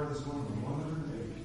[0.00, 1.36] prayer this morning, 108.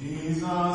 [0.00, 0.73] Jesus.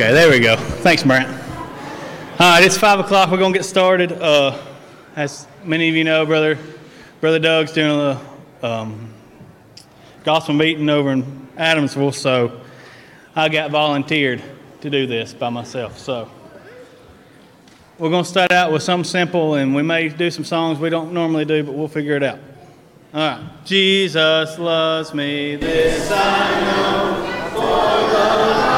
[0.00, 0.56] Okay, there we go.
[0.56, 1.28] Thanks, Brent.
[1.28, 1.34] All
[2.38, 3.30] right, it's five o'clock.
[3.30, 4.12] We're gonna get started.
[4.12, 4.58] Uh,
[5.14, 6.56] as many of you know, brother,
[7.20, 8.18] brother Doug's doing a
[8.66, 9.12] um,
[10.24, 11.22] gospel meeting over in
[11.58, 12.62] Adamsville, so
[13.36, 14.42] I got volunteered
[14.80, 15.98] to do this by myself.
[15.98, 16.30] So
[17.98, 21.12] we're gonna start out with something simple, and we may do some songs we don't
[21.12, 22.38] normally do, but we'll figure it out.
[23.12, 23.50] All right.
[23.66, 25.56] Jesus loves me.
[25.56, 27.50] This I know.
[27.50, 28.69] For love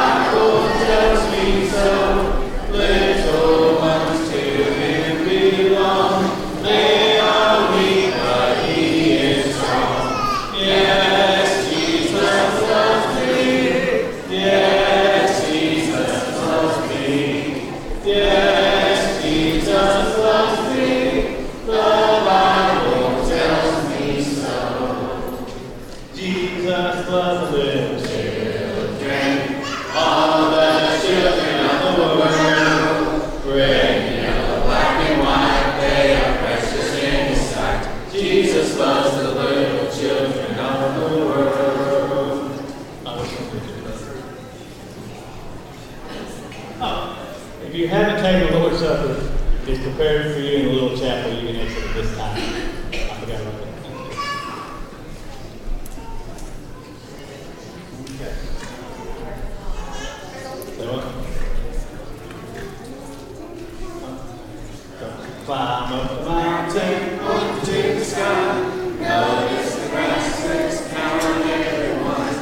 [65.45, 68.63] Climb up the mountain, up to the sky.
[69.01, 72.35] Notice the grasses, count on everyone.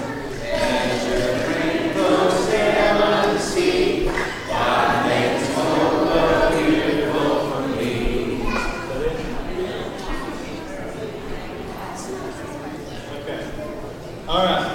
[0.42, 4.04] Measure rainbows, sail on the sea.
[4.48, 7.92] God makes the whole world beautiful for me.
[8.42, 8.48] Is
[8.88, 9.16] that it?
[13.16, 13.40] Okay.
[14.28, 14.66] All right.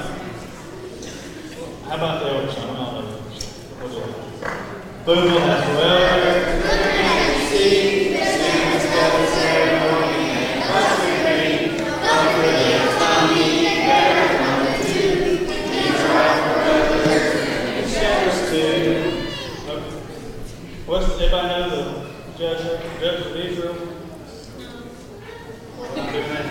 [1.85, 2.69] How about the old song?
[2.69, 3.17] I don't know.
[3.79, 4.03] We'll do it.
[5.05, 6.03] Boogle has well.
[20.85, 21.83] What's, everybody know the
[22.37, 22.61] judge,
[23.01, 23.75] judge of Israel?
[25.77, 26.45] Well, I'm doing that.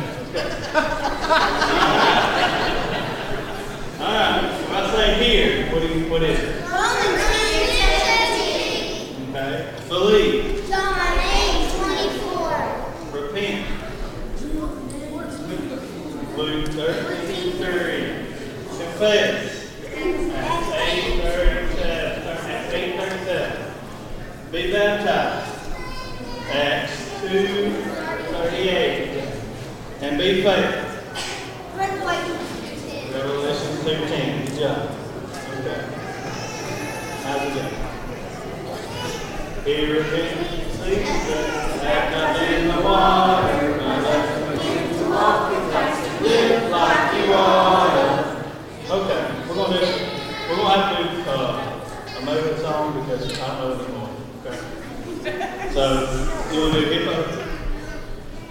[4.00, 6.44] All right, if I say here, what do you, what is it?
[9.30, 9.58] Okay.
[9.88, 10.44] Believe,
[13.12, 13.58] repent.
[16.36, 18.02] Luke thirteen thirty.
[18.66, 19.52] Confess.
[20.34, 22.22] Acts eight thirty-seven.
[22.26, 23.56] Acts eight thirty-seven.
[24.52, 25.52] Be baptized.
[26.52, 27.70] Acts two
[28.30, 29.10] thirty-eight.
[30.00, 30.84] And be faithful.
[31.76, 34.30] Revelation thirteen.
[34.46, 34.78] Good job.
[35.60, 35.80] Okay.
[37.24, 37.64] How's it go?
[39.64, 41.08] He repents, sleeps,
[41.80, 44.28] have nothing in the water, my love
[44.58, 48.44] to walk with Christ, live like you ought.
[48.90, 49.84] Okay, we're gonna do,
[50.50, 51.34] we're gonna have to do, uh,
[52.14, 54.12] a moving song because I don't know it anymore,
[54.44, 54.58] okay?
[55.72, 55.82] So,
[56.52, 57.26] you wanna do hip hop?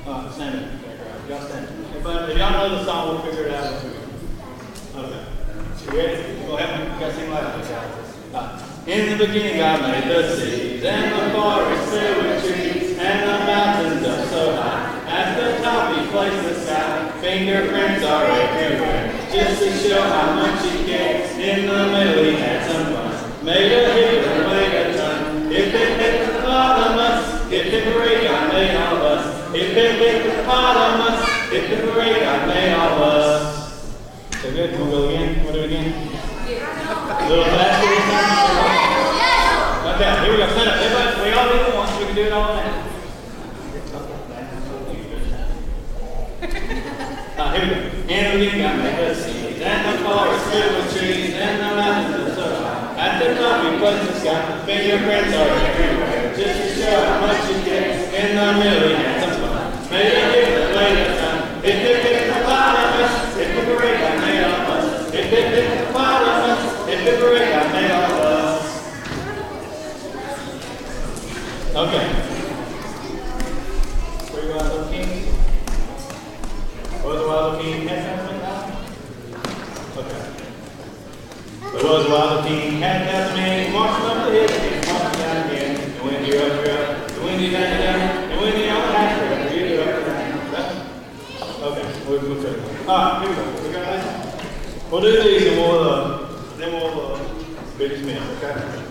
[0.07, 1.65] Uh, stand up, okay, right, y'all stand.
[1.89, 3.97] Everybody, if y'all know the song, we'll figure it out as we go.
[4.95, 5.23] Okay.
[8.33, 13.29] Uh, In the beginning, God made the seas and the forest filled with trees and
[13.29, 15.03] the mountains up so high.
[15.07, 17.11] At the top, He placed the sky.
[17.19, 21.31] Fingerprints are everywhere, just to show how much He cares.
[21.37, 23.45] In the middle, He had some fun.
[23.45, 25.51] Made a hill and made a ton.
[25.51, 29.53] If it hit the hippopotamus, if it parade, God made all of us.
[29.53, 31.19] If it hit the hippopotamus,
[31.51, 33.62] if it parade, God made all of us.
[34.43, 34.71] So good.
[34.71, 35.39] Can we go again?
[35.45, 35.87] We'll do it again.
[35.87, 38.35] A little faster this time?
[39.95, 40.51] Okay, here we go.
[40.51, 40.75] Stand up.
[40.83, 41.95] Everybody, we all do it once.
[41.95, 42.75] We can do it all now.
[47.39, 47.79] Uh, here we go.
[48.11, 52.35] And we got the seas, and the forest filled with trees, and the mountains of
[52.35, 52.99] so high.
[52.99, 54.59] At the top, we put the sky.
[54.65, 58.11] Fingerprints are everywhere, just to show how much you get.
[58.11, 59.71] In the middle, we had some fun.
[59.89, 61.63] Made a difference, made a ton.
[61.63, 64.85] If it hit the hippopotamus, if it parade, I made all of us.
[65.13, 68.67] If it hit the hippopotamus, if it parade, I made all of us.
[71.75, 72.05] Okay.
[74.29, 75.25] Three wild little kings.
[77.03, 78.41] Was a wild little king had that man?
[79.97, 80.23] Okay.
[81.73, 85.81] Was wild little king had that man marching up the hill, and marching down again.
[85.81, 87.07] And when up, up.
[87.09, 87.99] Down, you're down.
[88.29, 89.23] And when you're the down.
[91.63, 92.53] Okay, we'll try.
[92.85, 93.67] All right, here we go.
[93.67, 94.91] We got this.
[94.91, 95.97] We'll do these and we'll, uh,
[96.57, 97.19] then we'll, uh,
[97.79, 98.82] dismissed, okay?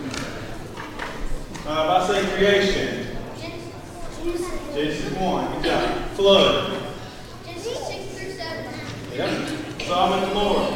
[1.65, 3.07] Uh, I say creation,
[4.73, 6.05] Genesis 1, good job.
[6.11, 6.83] Flood.
[7.45, 8.73] Genesis 6 through 7.
[9.13, 9.81] Yep.
[9.83, 10.73] Solomon and Lord.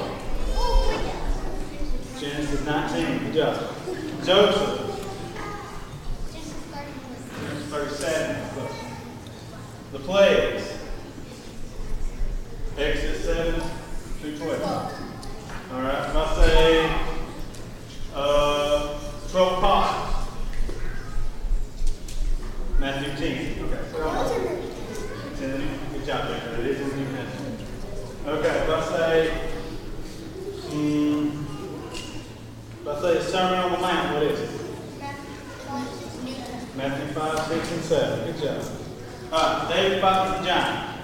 [2.19, 3.75] Genesis 19, good job.
[4.23, 4.79] Joseph.
[6.31, 8.43] Genesis 37.
[9.91, 10.73] The plagues.
[12.77, 13.61] Exodus 7
[14.21, 14.61] through 12.
[15.73, 16.95] All right, if I say
[18.15, 18.99] uh,
[19.31, 20.13] 12 apostles.
[22.79, 23.65] Matthew 10.
[23.65, 23.79] Okay.
[23.91, 24.59] so-
[25.31, 26.59] It's in the New- Good job, Jacob.
[26.59, 27.59] It is in the New Testament.
[28.27, 29.31] Okay, if I say,
[30.69, 31.43] mm,
[32.81, 34.49] if I say Sermon on the Mount, what is it?
[36.77, 38.31] Matthew 5, 6, and 7.
[38.31, 38.63] Good job.
[39.33, 40.99] All right, David fights the giant.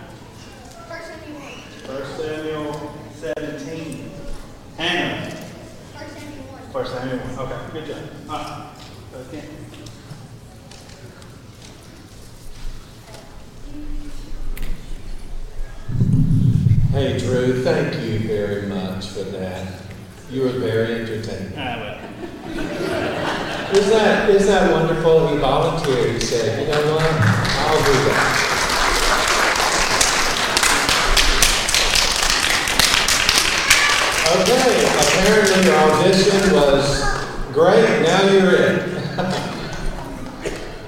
[0.87, 2.01] First Samuel 1.
[2.01, 4.11] 1 Samuel 17.
[4.77, 5.31] Hannah.
[5.97, 6.71] First Samuel 1.
[6.71, 7.39] First Samuel 1.
[7.51, 8.03] Okay, good job.
[8.29, 8.69] All right.
[9.11, 9.47] So again.
[16.91, 19.81] Hey, Drew, thank you very much for that.
[20.29, 21.57] You were very entertaining.
[21.57, 23.75] All right, well.
[23.75, 25.27] Is that, is that wonderful?
[25.29, 26.13] He volunteered.
[26.13, 27.03] He said, you know what?
[27.03, 28.49] I'll do that.
[34.35, 37.03] Okay, apparently your audition was
[37.51, 38.01] great.
[38.01, 38.79] Now you're in.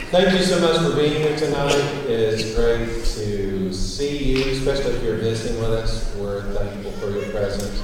[0.09, 1.75] Thank you so much for being here tonight.
[2.07, 6.15] It's great to see you, especially if you're visiting with us.
[6.15, 7.81] We're thankful for your presence.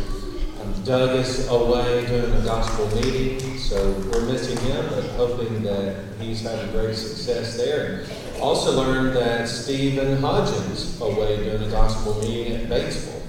[0.62, 5.96] Um, Doug is away doing a gospel meeting, so we're missing him, but hoping that
[6.20, 8.06] he's having great success there.
[8.39, 13.22] Also learned that Stephen Hodgins away doing a gospel meeting at Batesville.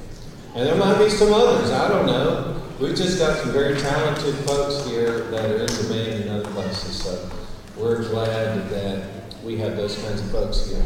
[0.57, 2.61] And there might be some others, I don't know.
[2.81, 7.01] We've just got some very talented folks here that are in demand in other places,
[7.01, 7.31] so
[7.77, 9.05] we're glad that
[9.45, 10.85] we have those kinds of folks here.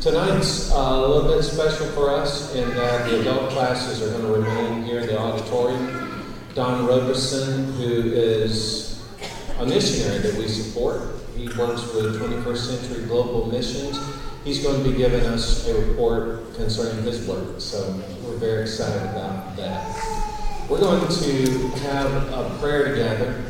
[0.00, 4.22] Tonight's uh, a little bit special for us in that the adult classes are going
[4.22, 6.34] to remain here in the auditorium.
[6.56, 9.00] Don Roberson, who is
[9.60, 11.02] a missionary that we support,
[11.36, 13.96] he works with 21st Century Global Missions.
[14.44, 17.94] He's going to be giving us a report concerning his work, so
[18.24, 20.68] we're very excited about that.
[20.68, 23.44] We're going to have a prayer together.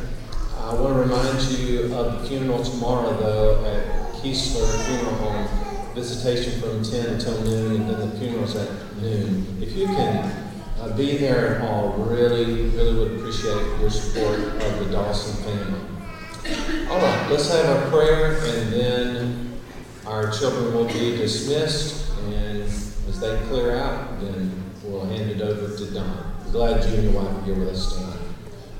[0.59, 5.95] I want to remind you of the funeral tomorrow, though, at Keesler Funeral Home.
[5.95, 8.69] Visitation from 10 until noon, and then the funeral's at
[9.01, 9.45] noon.
[9.61, 10.31] If you can
[10.79, 16.87] uh, be there at all, really, really would appreciate your support of the Dawson family.
[16.89, 19.52] All right, let's have a prayer, and then
[20.05, 24.51] our children will be dismissed, and as they clear out, then
[24.83, 26.33] we'll hand it over to Don.
[26.51, 28.19] Glad you and your wife are here with us tonight.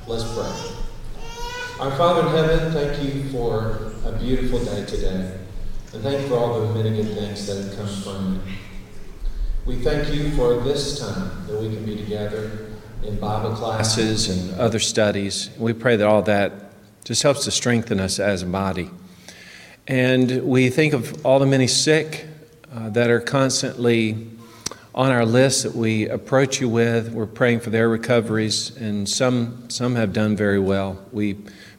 [0.05, 0.51] Let's pray.
[1.79, 5.39] Our Father in heaven, thank you for a beautiful day today.
[5.93, 8.55] And thank you for all the many good things that have come from it.
[9.65, 12.69] We thank you for this time that we can be together
[13.03, 15.49] in Bible classes and other studies.
[15.57, 16.51] We pray that all that
[17.05, 18.89] just helps to strengthen us as a body.
[19.87, 22.25] And we think of all the many sick
[22.73, 24.29] uh, that are constantly
[24.95, 27.11] on our list that we approach you with.
[27.11, 31.03] We're praying for their recoveries, and some, some have done very well.
[31.11, 31.35] We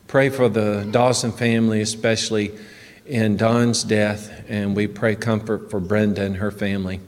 [0.07, 2.53] pray for the Dawson family, especially
[3.07, 7.01] in Don's death, and we pray comfort for Brenda and her family.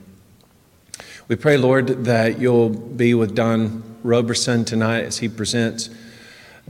[1.29, 5.91] We pray, Lord, that you'll be with Don Roberson tonight as he presents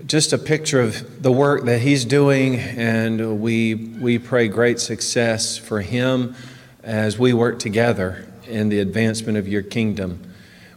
[0.05, 5.57] just a picture of the work that he's doing, and we, we pray great success
[5.57, 6.35] for him
[6.83, 10.23] as we work together in the advancement of your kingdom.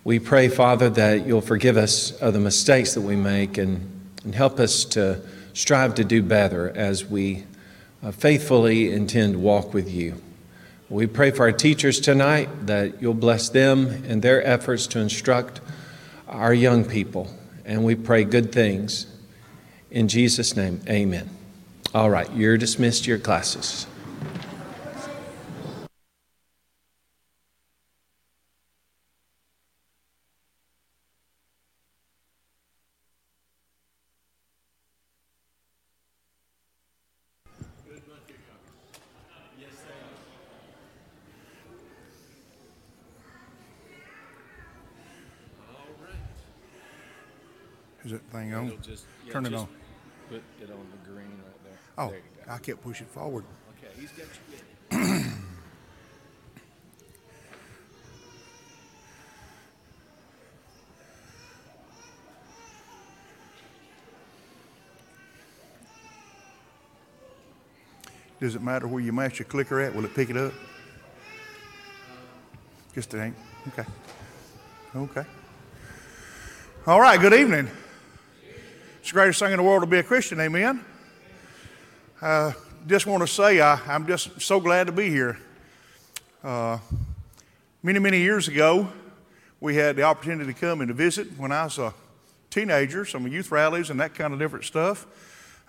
[0.06, 4.34] We pray, Father, that you'll forgive us of the mistakes that we make and, and
[4.34, 5.22] help us to
[5.54, 7.44] strive to do better as we
[8.02, 10.22] uh, faithfully intend to walk with you.
[10.90, 15.60] We pray for our teachers tonight that you'll bless them in their efforts to instruct
[16.28, 17.30] our young people.
[17.70, 19.06] And we pray good things.
[19.92, 21.30] In Jesus' name, amen.
[21.94, 23.86] All right, you're dismissed your classes.
[48.10, 48.68] That thing on?
[48.68, 49.70] It'll just, yeah, Turn it just on.
[50.30, 51.78] Put it on the green right there.
[51.98, 53.44] Oh, there I kept pushing forward.
[53.78, 54.28] Okay, he's got
[54.92, 55.24] you.
[68.40, 69.94] Does it matter where you mash your clicker at?
[69.94, 70.54] Will it pick it up?
[72.96, 73.36] Just it ain't.
[73.68, 73.86] Okay.
[74.96, 75.26] Okay.
[76.88, 77.20] All right.
[77.20, 77.70] Good evening.
[79.10, 80.86] It's the greatest thing in the world to be a Christian, amen.
[82.22, 82.52] Uh,
[82.86, 85.40] just want to say I, I'm just so glad to be here.
[86.44, 86.78] Uh,
[87.82, 88.88] many, many years ago,
[89.60, 91.92] we had the opportunity to come and to visit when I was a
[92.52, 95.08] teenager, some youth rallies and that kind of different stuff.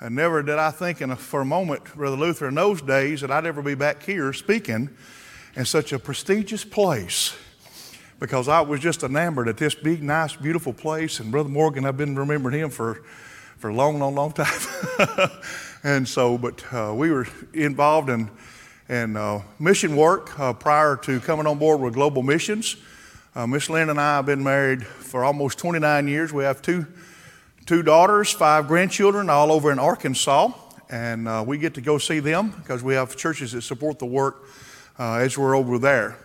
[0.00, 3.22] And never did I think in a, for a moment, Brother Luther, in those days,
[3.22, 4.90] that I'd ever be back here speaking
[5.56, 7.34] in such a prestigious place
[8.18, 11.20] because I was just enamored at this big, nice, beautiful place.
[11.20, 13.02] And Brother Morgan, I've been remembering him for,
[13.60, 14.60] for a long, long, long time.
[15.84, 18.30] and so, but uh, we were involved in,
[18.88, 22.76] in uh, mission work uh, prior to coming on board with Global Missions.
[23.34, 26.32] Uh, Miss Lynn and I have been married for almost 29 years.
[26.32, 26.86] We have two
[27.66, 30.52] two daughters, five grandchildren, all over in Arkansas.
[30.88, 34.06] And uh, we get to go see them because we have churches that support the
[34.06, 34.42] work
[34.98, 36.16] uh, as we're over there.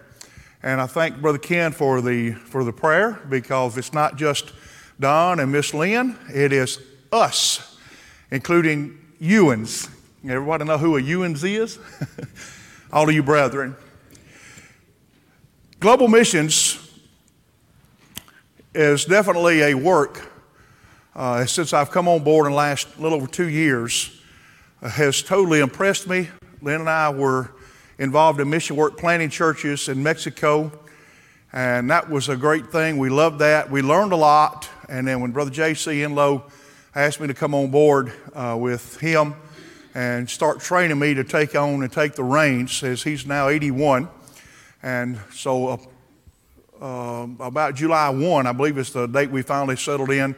[0.63, 4.53] And I thank Brother Ken for the, for the prayer because it's not just
[5.01, 6.79] Don and Miss Lynn, it is
[7.11, 7.77] us,
[8.31, 9.89] including Ewans.
[10.27, 11.79] Everybody know who a Ewans is?
[12.91, 13.75] all of you brethren.
[15.79, 16.79] Global Missions
[18.73, 20.31] is definitely a work
[21.15, 24.21] uh, since I've come on board in the last little over two years,
[24.81, 26.29] uh, has totally impressed me.
[26.61, 27.51] Lynn and I were
[27.97, 30.71] involved in mission work planting churches in Mexico,
[31.53, 32.97] and that was a great thing.
[32.97, 33.71] We loved that.
[33.71, 36.01] We learned a lot, and then when Brother J.C.
[36.01, 36.43] Enlow
[36.95, 39.35] asked me to come on board uh, with him
[39.93, 44.07] and start training me to take on and take the reins, as he's now 81,
[44.81, 45.77] and so uh,
[46.81, 50.35] uh, about July 1, I believe it's the date we finally settled in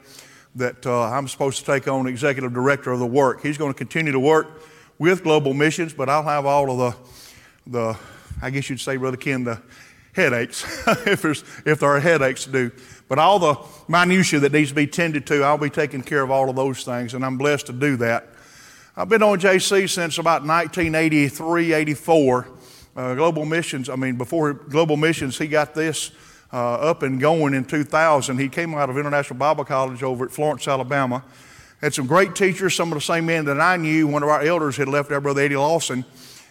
[0.56, 3.44] that uh, I'm supposed to take on executive director of the work.
[3.44, 4.64] He's going to continue to work
[4.98, 6.96] with Global Missions, but I'll have all of
[7.66, 8.00] the, the
[8.42, 9.62] I guess you'd say, Brother Ken, the
[10.18, 10.66] headaches,
[11.08, 12.72] if, there's, if there are headaches to do.
[13.08, 13.56] But all the
[13.88, 16.84] minutiae that needs to be tended to, I'll be taking care of all of those
[16.84, 18.28] things, and I'm blessed to do that.
[18.98, 22.48] I've been on JC since about 1983, 84.
[22.96, 26.12] Uh, Global Missions, I mean, before Global Missions, he got this
[26.52, 28.40] uh, up and going in 2000.
[28.40, 31.24] He came out of International Bible College over at Florence, Alabama.
[31.80, 34.08] Had some great teachers, some of the same men that I knew.
[34.08, 36.04] One of our elders had left, our brother Eddie Lawson,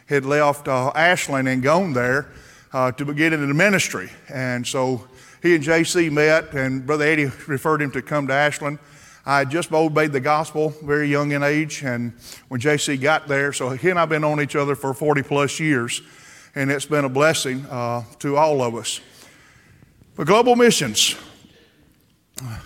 [0.06, 2.30] had left uh, Ashland and gone there
[2.72, 4.10] uh, to get into the ministry.
[4.28, 5.06] And so
[5.42, 8.78] he and JC met, and Brother Eddie referred him to come to Ashland.
[9.24, 12.12] I had just obeyed the gospel, very young in age, and
[12.48, 15.22] when JC got there, so he and I have been on each other for 40
[15.22, 16.00] plus years,
[16.54, 19.00] and it's been a blessing uh, to all of us.
[20.14, 21.16] But global missions.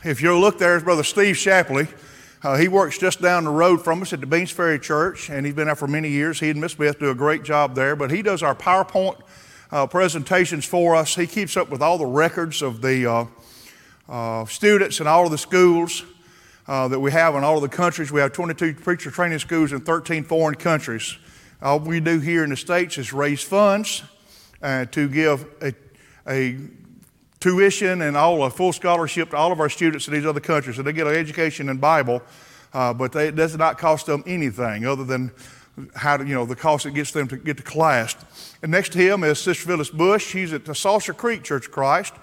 [0.04, 1.88] If you'll look there, is Brother Steve Shapley.
[2.42, 5.46] Uh, he works just down the road from us at the Beans Ferry Church, and
[5.46, 6.40] he's been there for many years.
[6.40, 9.20] He and Miss Beth do a great job there, but he does our PowerPoint
[9.72, 11.14] uh, presentations for us.
[11.14, 13.24] He keeps up with all the records of the uh,
[14.08, 16.04] uh students in all of the schools
[16.66, 18.12] uh, that we have in all of the countries.
[18.12, 21.16] We have 22 preacher training schools in 13 foreign countries.
[21.62, 24.02] All we do here in the States is raise funds
[24.62, 25.74] uh, to give a,
[26.26, 26.56] a
[27.40, 30.76] tuition and all a full scholarship to all of our students in these other countries.
[30.76, 32.22] So they get an education in Bible,
[32.72, 35.32] uh, but they, it does not cost them anything other than
[35.94, 38.16] how to, you know, the cost it gets them to get to class.
[38.62, 40.26] And next to him is Sister Phyllis Bush.
[40.26, 42.14] She's at the Saucer Creek Church of Christ.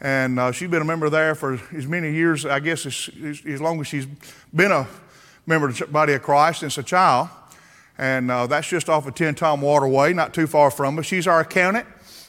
[0.00, 3.10] And uh, she's been a member there for as many years, I guess, as,
[3.46, 4.06] as long as she's
[4.54, 4.86] been a
[5.46, 7.28] member of the body of Christ since a child.
[7.96, 11.06] And uh, that's just off of Tenn-Tom Waterway, not too far from us.
[11.06, 11.86] She's our accountant.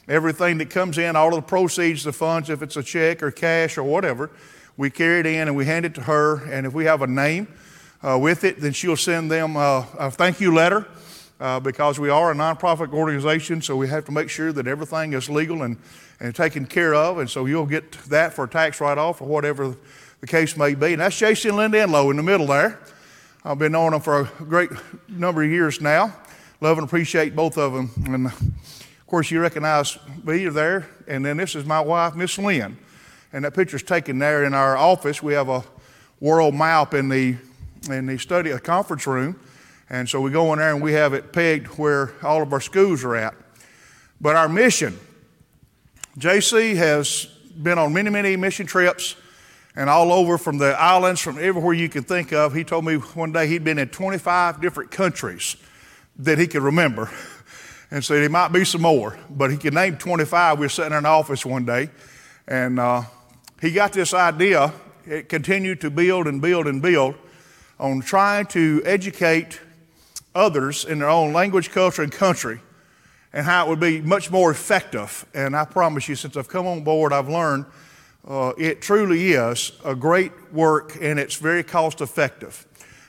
[0.08, 3.32] Everything that comes in, all of the proceeds, the funds, if it's a check or
[3.32, 4.30] cash or whatever,
[4.78, 6.46] we carry it in and we hand it to her.
[6.46, 7.48] And if we have a name
[8.04, 10.88] uh, with it, then she'll send them uh, a thank you letter
[11.40, 15.14] uh, because we are a nonprofit organization, so we have to make sure that everything
[15.14, 15.78] is legal and,
[16.20, 17.18] and taken care of.
[17.18, 19.76] And so you'll get that for a tax write off or whatever
[20.22, 20.94] the case may be.
[20.94, 22.80] And that's JC and Linda Enlow in the middle there.
[23.44, 24.72] I've been knowing them for a great
[25.08, 26.16] number of years now.
[26.62, 27.92] Love and appreciate both of them.
[28.06, 32.78] And of course, you recognize me there, and then this is my wife, Miss Lynn.
[33.32, 35.22] And that picture's taken there in our office.
[35.22, 35.64] We have a
[36.20, 37.36] world map in the,
[37.90, 39.40] in the study, a conference room.
[39.90, 42.62] And so we go in there and we have it pegged where all of our
[42.62, 43.36] schools are at.
[44.20, 45.00] But our mission,
[46.18, 49.16] JC has been on many, many mission trips
[49.76, 52.54] and all over from the islands, from everywhere you can think of.
[52.54, 55.58] He told me one day he'd been in 25 different countries
[56.18, 57.12] that he could remember.
[57.92, 60.60] and said there might be some more, but he could name 25.
[60.60, 61.90] We were sitting in an office one day,
[62.48, 63.04] and uh,
[63.62, 64.74] he got this idea.
[65.06, 67.16] It continued to build and build and build
[67.80, 69.60] on trying to educate
[70.34, 72.60] others in their own language, culture, and country,
[73.34, 75.26] and how it would be much more effective.
[75.34, 77.66] And I promise you, since I've come on board, I've learned
[78.28, 82.66] uh, it truly is a great work and it's very cost effective.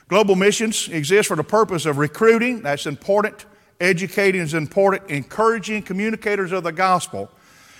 [0.07, 3.45] Global missions exist for the purpose of recruiting, that's important,
[3.79, 7.29] educating is important, encouraging communicators of the gospel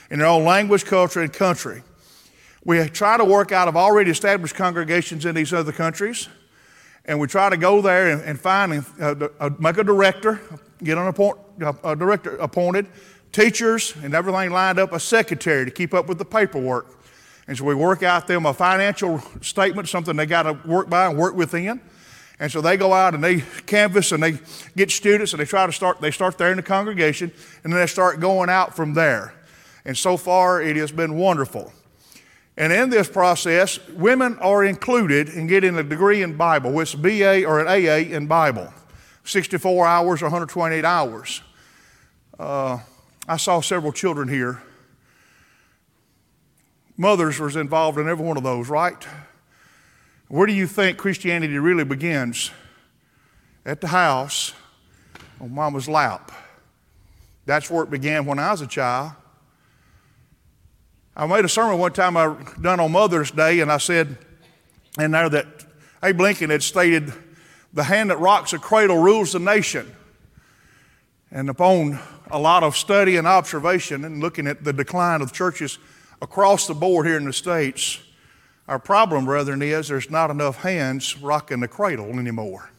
[0.10, 1.84] in their own language, culture, and country.
[2.66, 6.28] We try to work out of already established congregations in these other countries,
[7.08, 10.42] and we try to go there and, and find, uh, uh, make a director,
[10.84, 12.88] get an appoint, uh, a director appointed,
[13.32, 16.88] teachers, and everything lined up, a secretary to keep up with the paperwork.
[17.48, 21.08] And so we work out them a financial statement, something they got to work by
[21.08, 21.80] and work within.
[22.40, 24.38] And so they go out and they canvass and they
[24.76, 27.32] get students and they try to start, they start there in the congregation
[27.64, 29.34] and then they start going out from there.
[29.86, 31.72] And so far it has been wonderful.
[32.58, 37.00] And in this process, women are included in getting a degree in Bible, which is
[37.00, 38.74] BA or an AA in Bible,
[39.24, 41.42] 64 hours or 128 hours.
[42.40, 42.80] Uh,
[43.28, 44.62] I saw several children here
[46.98, 49.08] mothers was involved in every one of those, right?
[50.28, 52.52] Where do you think Christianity really begins?
[53.66, 54.54] At the house
[55.40, 56.32] on mama's lap.
[57.46, 59.12] That's where it began when I was a child.
[61.20, 64.20] I made a sermon one time I done on Mother's Day, and I said
[65.00, 65.48] in there that
[66.04, 67.12] Abe Lincoln had stated,
[67.74, 69.96] "The hand that rocks a cradle rules the nation."
[71.32, 72.00] And upon
[72.30, 75.80] a lot of study and observation and looking at the decline of churches
[76.22, 77.98] across the board here in the States,
[78.68, 82.70] our problem, brethren, is there's not enough hands rocking the cradle anymore.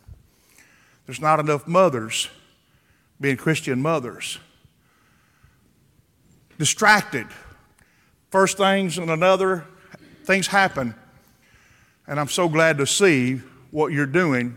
[1.07, 2.29] There's not enough mothers
[3.21, 4.39] being Christian mothers.
[6.57, 7.27] Distracted.
[8.31, 9.65] First things and another,
[10.25, 10.95] things happen.
[12.07, 14.55] And I'm so glad to see what you're doing.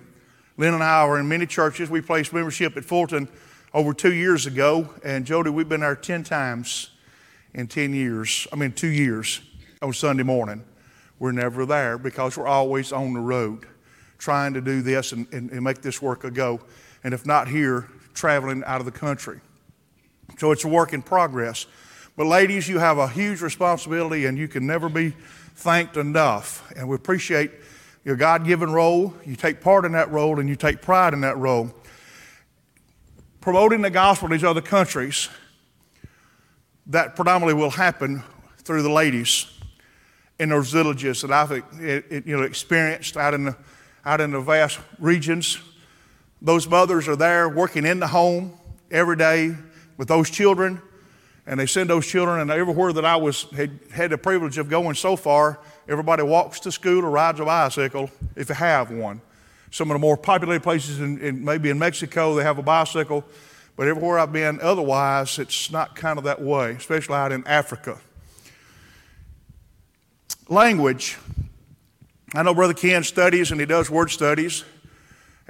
[0.57, 1.89] Lynn and I are in many churches.
[1.89, 3.29] We placed membership at Fulton
[3.73, 6.89] over two years ago, and Jody, we've been there 10 times
[7.53, 9.39] in 10 years, I mean, two years
[9.81, 10.65] on Sunday morning.
[11.17, 13.65] We're never there because we're always on the road
[14.17, 16.59] trying to do this and, and, and make this work a go.
[17.05, 19.39] And if not here, traveling out of the country.
[20.39, 21.67] So it's a work in progress.
[22.15, 25.11] But ladies, you have a huge responsibility and you can never be
[25.55, 26.71] thanked enough.
[26.75, 27.51] And we appreciate
[28.03, 29.13] your God given role.
[29.25, 31.71] You take part in that role and you take pride in that role.
[33.39, 35.29] Promoting the gospel in these other countries
[36.87, 38.23] that predominantly will happen
[38.57, 39.47] through the ladies
[40.39, 43.57] in those villages that I've you know, experienced out in, the,
[44.05, 45.59] out in the vast regions.
[46.41, 48.57] Those mothers are there working in the home
[48.89, 49.55] every day
[49.97, 50.81] with those children,
[51.51, 54.69] and they send those children, and everywhere that I was had, had the privilege of
[54.69, 59.19] going so far, everybody walks to school or rides a bicycle if they have one.
[59.69, 63.25] Some of the more populated places, in, in maybe in Mexico, they have a bicycle.
[63.75, 67.99] But everywhere I've been otherwise, it's not kind of that way, especially out in Africa.
[70.47, 71.17] Language.
[72.33, 74.63] I know Brother Ken studies and he does word studies,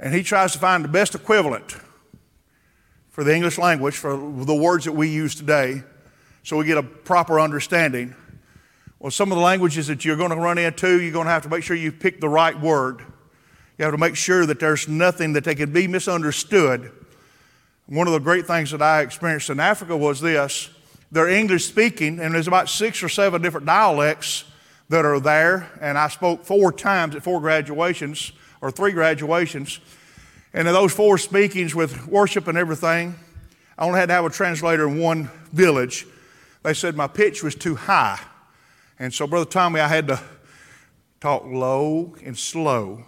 [0.00, 1.76] and he tries to find the best equivalent
[3.10, 5.84] for the English language, for the words that we use today,
[6.42, 8.14] so we get a proper understanding.
[8.98, 11.42] Well, some of the languages that you're going to run into, you're going to have
[11.42, 13.00] to make sure you pick the right word.
[13.78, 16.92] You have to make sure that there's nothing that they can be misunderstood
[17.92, 20.70] one of the great things that I experienced in Africa was this
[21.10, 24.44] they're English speaking, and there's about six or seven different dialects
[24.88, 25.70] that are there.
[25.80, 29.78] And I spoke four times at four graduations, or three graduations.
[30.54, 33.14] And in those four speakings with worship and everything,
[33.76, 36.06] I only had to have a translator in one village.
[36.62, 38.20] They said my pitch was too high.
[38.98, 40.20] And so, Brother Tommy, I had to
[41.20, 43.04] talk low and slow.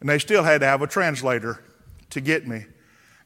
[0.00, 1.62] And they still had to have a translator
[2.10, 2.66] to get me.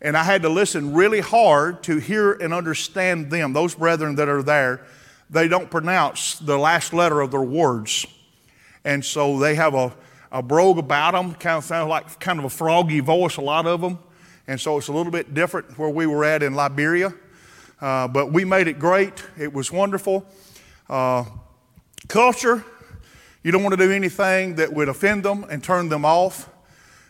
[0.00, 3.52] And I had to listen really hard to hear and understand them.
[3.52, 4.86] Those brethren that are there,
[5.28, 8.06] they don't pronounce the last letter of their words.
[8.84, 9.92] And so they have a,
[10.30, 13.66] a brogue about them, kind of sounds like kind of a froggy voice, a lot
[13.66, 13.98] of them.
[14.46, 17.12] And so it's a little bit different where we were at in Liberia.
[17.80, 19.24] Uh, but we made it great.
[19.38, 20.26] It was wonderful.
[20.88, 21.24] Uh,
[22.08, 22.64] culture,
[23.42, 26.48] you don't want to do anything that would offend them and turn them off.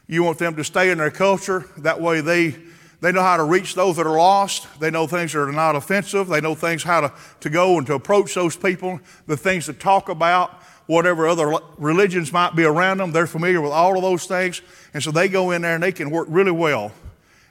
[0.07, 1.65] You want them to stay in their culture.
[1.79, 2.57] That way they
[3.01, 4.67] they know how to reach those that are lost.
[4.81, 6.27] They know things that are not offensive.
[6.27, 9.73] They know things how to, to go and to approach those people, the things to
[9.73, 10.51] talk about,
[10.87, 13.13] whatever other religions might be around them.
[13.13, 14.63] They're familiar with all of those things.
[14.95, 16.91] And so they go in there and they can work really well.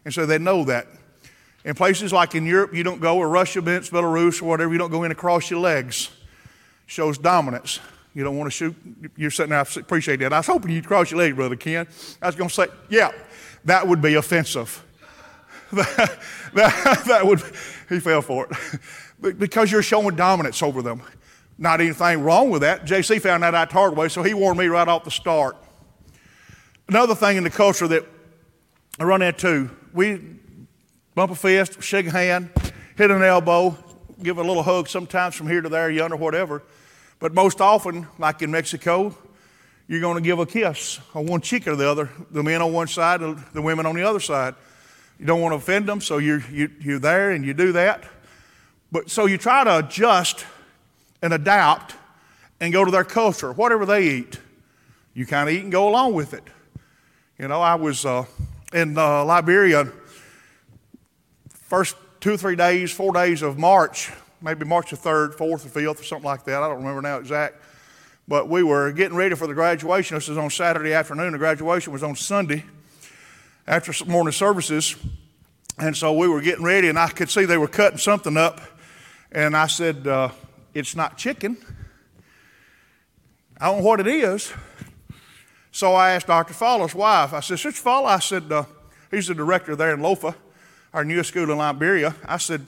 [0.03, 0.87] And so they know that.
[1.67, 4.89] In places like in Europe, you don't go, or Russia, Belarus, or whatever, you don't
[4.89, 6.09] go in across your legs.
[6.85, 7.81] Shows dominance.
[8.13, 8.73] You don't want to shoot.
[9.17, 10.31] You're sitting there, I appreciate that.
[10.31, 11.85] I was hoping you'd cross your legs, Brother Ken.
[12.21, 13.11] I was going to say, yeah,
[13.65, 14.81] that would be offensive.
[15.73, 16.19] that,
[16.53, 17.41] that, that would,
[17.89, 19.37] he fell for it.
[19.37, 21.01] because you're showing dominance over them.
[21.57, 22.85] Not anything wrong with that.
[22.85, 25.57] JC found that out hard way, so he warned me right off the start.
[26.87, 28.05] Another thing in the culture that
[29.01, 30.36] I run into, we
[31.17, 32.47] bump a fist, shake a hand,
[32.95, 33.75] hit an elbow,
[34.21, 36.61] give a little hug sometimes from here to there, yonder, whatever.
[37.17, 39.17] But most often, like in Mexico,
[39.87, 42.71] you're going to give a kiss on one cheek or the other, the men on
[42.71, 44.53] one side, the women on the other side.
[45.17, 48.03] You don't want to offend them, so you're, you, you're there and you do that.
[48.91, 50.45] But so you try to adjust
[51.23, 51.95] and adapt
[52.59, 53.51] and go to their culture.
[53.51, 54.39] Whatever they eat,
[55.15, 56.43] you kind of eat and go along with it.
[57.39, 58.25] You know, I was uh,
[58.71, 59.91] in uh, Liberia
[61.67, 64.09] first two or three days, four days of March,
[64.41, 66.63] maybe March the 3rd, 4th, or 5th, or something like that.
[66.63, 67.55] I don't remember now exact.
[68.27, 70.15] But we were getting ready for the graduation.
[70.15, 71.33] This was on Saturday afternoon.
[71.33, 72.63] The graduation was on Sunday
[73.67, 74.95] after morning services.
[75.77, 78.61] And so we were getting ready, and I could see they were cutting something up.
[79.31, 80.29] And I said, uh,
[80.73, 81.57] It's not chicken.
[83.59, 84.53] I don't know what it is.
[85.71, 86.53] So I asked Dr.
[86.53, 88.63] Fowler's wife, I said, Sister Fowler, I said, uh,
[89.11, 90.33] he's the director there in Lofa,
[90.93, 92.15] our newest school in Liberia.
[92.25, 92.65] I said,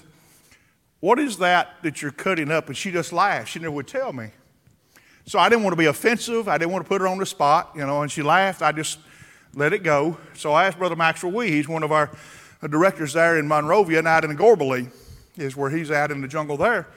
[1.00, 2.68] What is that that you're cutting up?
[2.68, 3.50] And she just laughed.
[3.50, 4.30] She never would tell me.
[5.26, 6.48] So I didn't want to be offensive.
[6.48, 8.62] I didn't want to put her on the spot, you know, and she laughed.
[8.62, 9.00] I just
[9.54, 10.18] let it go.
[10.34, 12.10] So I asked Brother Maxwell Wee, he's one of our
[12.62, 14.92] uh, directors there in Monrovia and out in Gorbally
[15.38, 16.88] is where he's at in the jungle there.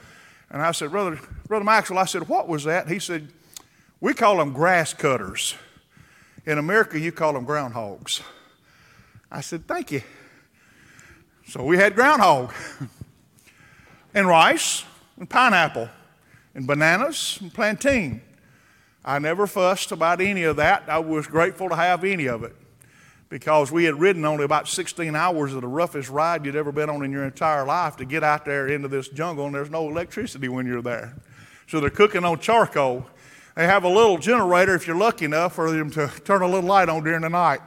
[0.49, 2.87] And I said, Brother, Brother Maxwell, I said, what was that?
[2.87, 3.29] He said,
[4.03, 5.55] we call them grass cutters.
[6.45, 8.21] In America, you call them groundhogs.
[9.31, 10.01] I said, Thank you.
[11.47, 12.53] So we had groundhog,
[14.13, 14.85] and rice,
[15.17, 15.89] and pineapple,
[16.55, 18.21] and bananas, and plantain.
[19.05, 20.83] I never fussed about any of that.
[20.87, 22.55] I was grateful to have any of it
[23.33, 26.89] because we had ridden only about 16 hours of the roughest ride you'd ever been
[26.89, 29.89] on in your entire life to get out there into this jungle, and there's no
[29.89, 31.15] electricity when you're there.
[31.67, 33.07] So they're cooking on charcoal.
[33.55, 36.69] They have a little generator, if you're lucky enough, for them to turn a little
[36.69, 37.61] light on during the night.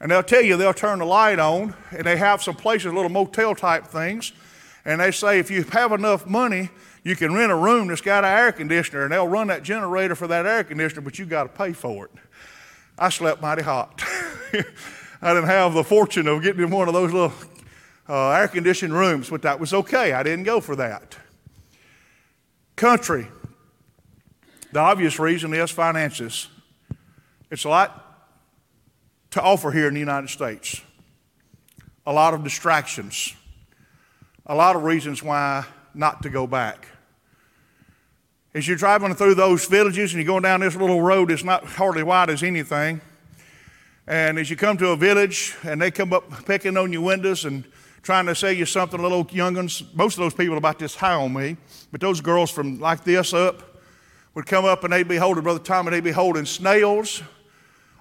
[0.00, 3.10] And they'll tell you they'll turn the light on, and they have some places, little
[3.10, 4.32] motel type things,
[4.84, 6.70] and they say if you have enough money,
[7.04, 10.14] you can rent a room that's got an air conditioner, and they'll run that generator
[10.14, 12.12] for that air conditioner, but you got to pay for it.
[12.98, 14.02] I slept mighty hot.
[15.22, 17.32] I didn't have the fortune of getting in one of those little
[18.08, 20.12] uh, air conditioned rooms, but that was okay.
[20.12, 21.16] I didn't go for that.
[22.74, 23.28] Country.
[24.72, 26.48] The obvious reason is finances.
[27.50, 28.09] It's a lot
[29.30, 30.80] to offer here in the United States,
[32.06, 33.34] a lot of distractions,
[34.46, 35.64] a lot of reasons why
[35.94, 36.86] not to go back.
[38.52, 41.64] As you're driving through those villages and you're going down this little road that's not
[41.64, 43.00] hardly wide as anything,
[44.08, 47.44] and as you come to a village and they come up pecking on your windows
[47.44, 47.64] and
[48.02, 51.32] trying to sell you something, little young'uns, most of those people about this high on
[51.32, 51.56] me,
[51.92, 53.62] but those girls from like this up,
[54.34, 57.22] would come up and they'd be holding, Brother Tom, and they'd be holding snails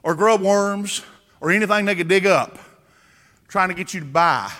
[0.03, 1.03] or grub worms
[1.41, 2.58] or anything they could dig up,
[3.47, 4.52] trying to get you to buy,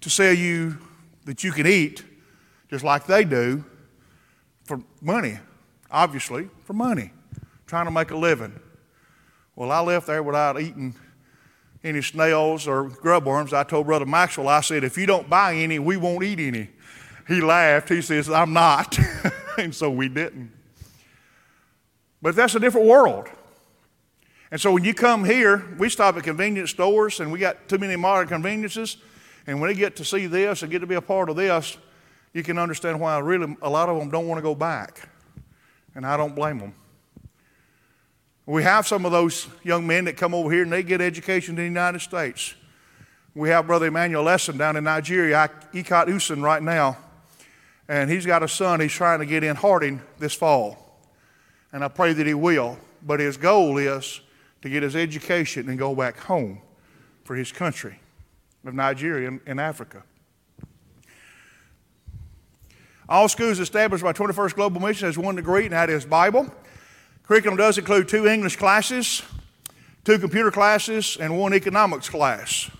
[0.00, 0.78] to sell you
[1.24, 2.04] that you can eat
[2.70, 3.64] just like they do
[4.64, 5.38] for money,
[5.90, 7.12] obviously, for money,
[7.66, 8.58] trying to make a living.
[9.54, 10.94] Well, I left there without eating
[11.84, 13.52] any snails or grub worms.
[13.52, 16.70] I told Brother Maxwell, I said, if you don't buy any, we won't eat any.
[17.28, 17.88] He laughed.
[17.88, 18.98] He says, I'm not.
[19.58, 20.50] and so we didn't.
[22.20, 23.28] But that's a different world.
[24.52, 27.78] And so when you come here, we stop at convenience stores and we got too
[27.78, 28.98] many modern conveniences.
[29.48, 31.76] And when they get to see this and get to be a part of this,
[32.32, 35.08] you can understand why really a lot of them don't want to go back.
[35.96, 36.74] And I don't blame them.
[38.46, 41.54] We have some of those young men that come over here and they get education
[41.54, 42.54] in the United States.
[43.34, 46.98] We have Brother Emmanuel Lesson down in Nigeria, Ikot Usen, right now
[47.88, 50.98] and he's got a son he's trying to get in Harding this fall.
[51.72, 52.78] And I pray that he will.
[53.02, 54.20] But his goal is
[54.62, 56.60] to get his education and go back home
[57.24, 57.98] for his country
[58.64, 60.02] of Nigeria and Africa.
[63.08, 66.52] All schools established by 21st Global Mission has one degree, and that is Bible.
[67.24, 69.22] Curriculum does include two English classes,
[70.04, 72.70] two computer classes, and one economics class.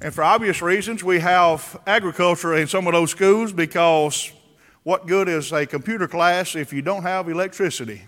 [0.00, 4.32] And for obvious reasons, we have agriculture in some of those schools because
[4.82, 8.02] what good is a computer class if you don't have electricity?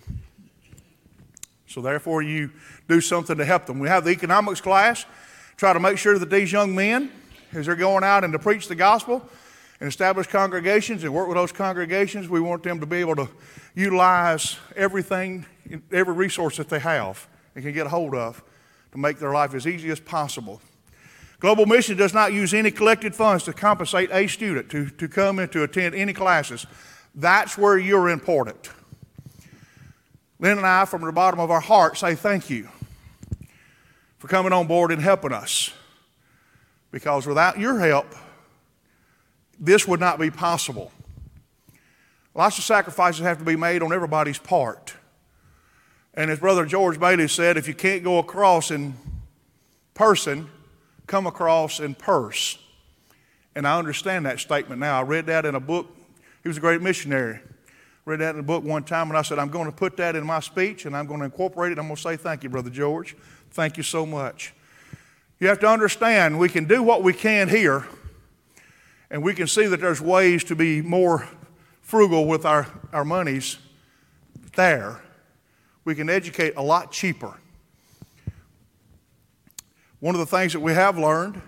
[1.76, 2.48] So, therefore, you
[2.88, 3.78] do something to help them.
[3.78, 5.04] We have the economics class,
[5.58, 7.12] try to make sure that these young men,
[7.52, 9.28] as they're going out and to preach the gospel,
[9.78, 12.30] and establish congregations and work with those congregations.
[12.30, 13.28] We want them to be able to
[13.74, 15.44] utilize everything,
[15.92, 18.42] every resource that they have and can get a hold of
[18.92, 20.62] to make their life as easy as possible.
[21.40, 25.38] Global Mission does not use any collected funds to compensate a student to, to come
[25.40, 26.66] and to attend any classes.
[27.14, 28.70] That's where you're important.
[30.38, 32.68] Lynn and I, from the bottom of our heart, say thank you
[34.18, 35.72] for coming on board and helping us.
[36.90, 38.14] Because without your help,
[39.58, 40.92] this would not be possible.
[42.34, 44.94] Lots of sacrifices have to be made on everybody's part.
[46.12, 48.94] And as Brother George Bailey said, if you can't go across in
[49.94, 50.48] person,
[51.06, 52.58] come across in purse.
[53.54, 54.98] And I understand that statement now.
[54.98, 55.94] I read that in a book.
[56.42, 57.40] He was a great missionary.
[58.06, 60.14] Read that in a book one time, and I said, I'm going to put that
[60.14, 61.78] in my speech, and I'm going to incorporate it.
[61.78, 63.16] I'm going to say thank you, Brother George.
[63.50, 64.54] Thank you so much.
[65.40, 67.84] You have to understand, we can do what we can here,
[69.10, 71.28] and we can see that there's ways to be more
[71.82, 73.58] frugal with our, our monies
[74.54, 75.00] there.
[75.84, 77.34] We can educate a lot cheaper.
[79.98, 81.42] One of the things that we have learned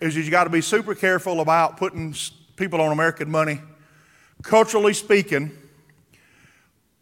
[0.00, 2.14] is that you got to be super careful about putting
[2.56, 3.60] people on American money.
[4.42, 5.52] Culturally speaking,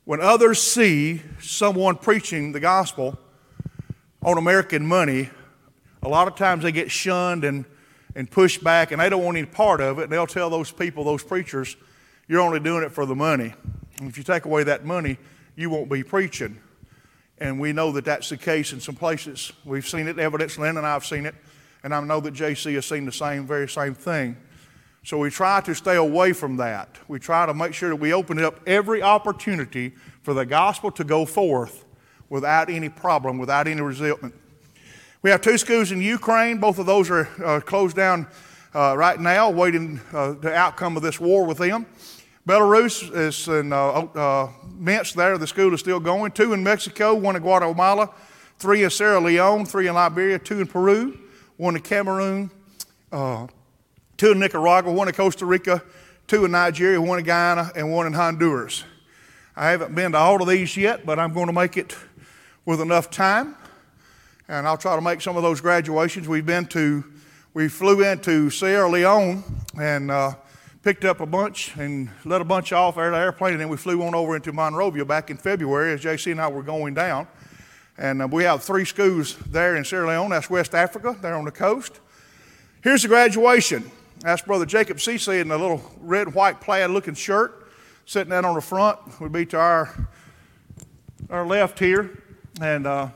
[0.04, 3.18] when others see someone preaching the gospel
[4.22, 5.30] on American money,
[6.02, 7.64] a lot of times they get shunned and,
[8.14, 10.04] and pushed back, and they don't want any part of it.
[10.04, 11.76] And they'll tell those people, those preachers,
[12.28, 13.54] you're only doing it for the money.
[13.98, 15.16] And if you take away that money,
[15.56, 16.58] you won't be preaching.
[17.38, 19.52] And we know that that's the case in some places.
[19.64, 21.34] We've seen it, evidence, Lynn and I have seen it,
[21.82, 24.36] and I know that JC has seen the same, very same thing.
[25.04, 26.98] So we try to stay away from that.
[27.08, 29.92] We try to make sure that we open up every opportunity
[30.22, 31.84] for the gospel to go forth
[32.30, 34.34] without any problem, without any resentment.
[35.20, 36.58] We have two schools in Ukraine.
[36.58, 38.26] Both of those are uh, closed down
[38.74, 41.84] uh, right now, waiting uh, the outcome of this war with them.
[42.48, 45.36] Belarus is in uh, uh, Minsk there.
[45.36, 46.32] The school is still going.
[46.32, 48.10] Two in Mexico, one in Guatemala,
[48.58, 51.18] three in Sierra Leone, three in Liberia, two in Peru,
[51.58, 52.50] one in Cameroon,
[53.12, 53.46] uh,
[54.16, 55.82] two in Nicaragua, one in Costa Rica,
[56.26, 58.84] two in Nigeria, one in Guyana, and one in Honduras.
[59.56, 61.96] I haven't been to all of these yet, but I'm going to make it
[62.64, 63.56] with enough time.
[64.48, 66.28] And I'll try to make some of those graduations.
[66.28, 67.04] We've been to,
[67.54, 69.42] we flew into Sierra Leone
[69.80, 70.34] and uh,
[70.82, 73.68] picked up a bunch and let a bunch off out of the airplane, and then
[73.68, 76.94] we flew on over into Monrovia back in February as JC and I were going
[76.94, 77.26] down.
[77.96, 80.30] And uh, we have three schools there in Sierra Leone.
[80.30, 82.00] That's West Africa, there on the coast.
[82.82, 83.90] Here's the graduation.
[84.24, 87.68] That's Brother Jacob Cece in the little red, white, plaid looking shirt,
[88.06, 90.08] sitting down on the front, would be to our,
[91.28, 92.22] our left here.
[92.58, 93.08] And uh,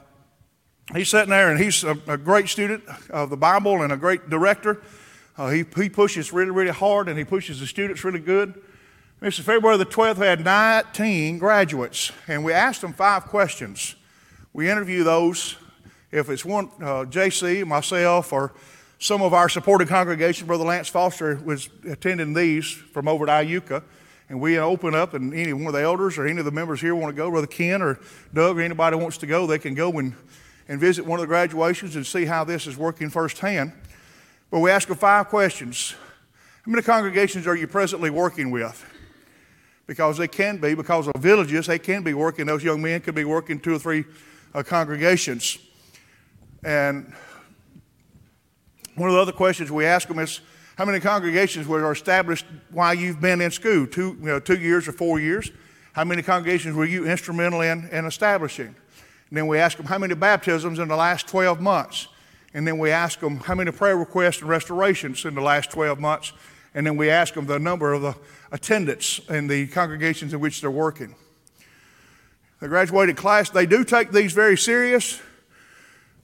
[0.94, 4.28] he's sitting there, and he's a, a great student of the Bible and a great
[4.28, 4.82] director.
[5.38, 8.60] Uh, he, he pushes really, really hard and he pushes the students really good.
[9.20, 13.96] This is February the 12th, we had 19 graduates, and we asked them five questions.
[14.52, 15.56] We interview those.
[16.12, 18.52] If it's one, uh, JC, myself, or
[18.98, 23.82] some of our supported congregation, Brother Lance Foster was attending these from over at Iuka,
[24.28, 26.80] and we open up, and any one of the elders or any of the members
[26.80, 28.00] here want to go, Brother Ken or
[28.34, 30.14] Doug or anybody wants to go, they can go and,
[30.66, 33.72] and visit one of the graduations and see how this is working firsthand.
[34.50, 35.94] But we ask them five questions.
[36.64, 38.84] How many congregations are you presently working with?
[39.86, 43.14] Because they can be, because of villages, they can be working, those young men could
[43.14, 44.04] be working two or three
[44.54, 45.58] uh, congregations.
[46.64, 47.14] And
[48.98, 50.40] one of the other questions we ask them is
[50.76, 54.88] how many congregations were established while you've been in school, two, you know, two years
[54.88, 55.50] or four years?
[55.92, 58.66] How many congregations were you instrumental in, in establishing?
[58.66, 62.08] And then we ask them how many baptisms in the last 12 months?
[62.54, 66.00] And then we ask them how many prayer requests and restorations in the last 12
[66.00, 66.32] months.
[66.74, 68.14] And then we ask them the number of the
[68.50, 71.14] attendants in the congregations in which they're working.
[72.60, 75.20] The graduated class, they do take these very serious.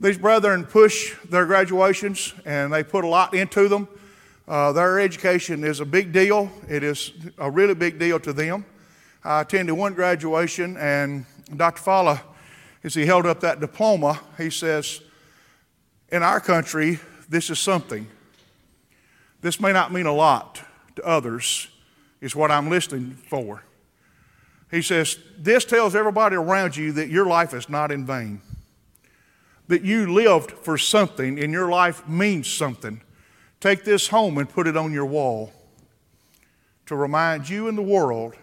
[0.00, 3.88] These brethren push their graduations and they put a lot into them.
[4.46, 6.50] Uh, their education is a big deal.
[6.68, 8.66] It is a really big deal to them.
[9.24, 11.24] I attended one graduation, and
[11.56, 11.80] Dr.
[11.80, 12.22] Falla,
[12.82, 15.00] as he held up that diploma, he says,
[16.10, 18.06] in our country, this is something.
[19.40, 20.60] This may not mean a lot
[20.96, 21.68] to others,
[22.20, 23.62] is what I'm listening for.
[24.70, 28.42] He says, This tells everybody around you that your life is not in vain,
[29.68, 33.00] that you lived for something and your life means something.
[33.60, 35.52] Take this home and put it on your wall
[36.86, 38.34] to remind you and the world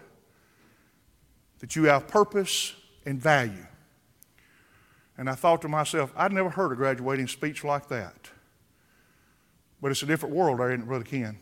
[1.60, 2.74] that you have purpose
[3.06, 3.66] and value.
[5.16, 8.30] And I thought to myself, I'd never heard a graduating speech like that.
[9.80, 11.38] But it's a different world, ain't it, Brother Ken?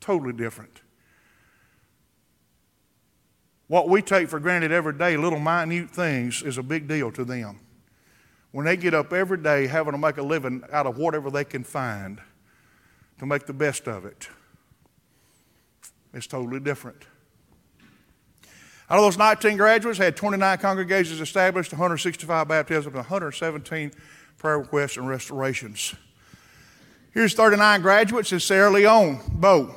[0.00, 0.82] Totally different.
[3.68, 7.24] What we take for granted every day, little minute things, is a big deal to
[7.24, 7.60] them.
[8.52, 11.44] When they get up every day having to make a living out of whatever they
[11.44, 12.20] can find
[13.18, 14.28] to make the best of it,
[16.12, 17.04] it's totally different.
[18.90, 23.92] Out of those 19 graduates, had 29 congregations established, 165 baptisms, 117
[24.36, 25.94] prayer requests and restorations.
[27.12, 29.76] Here's 39 graduates in Sierra Leone, Bo.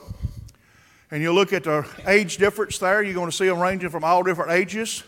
[1.12, 4.04] And you look at the age difference there, you're going to see them ranging from
[4.04, 5.04] all different ages.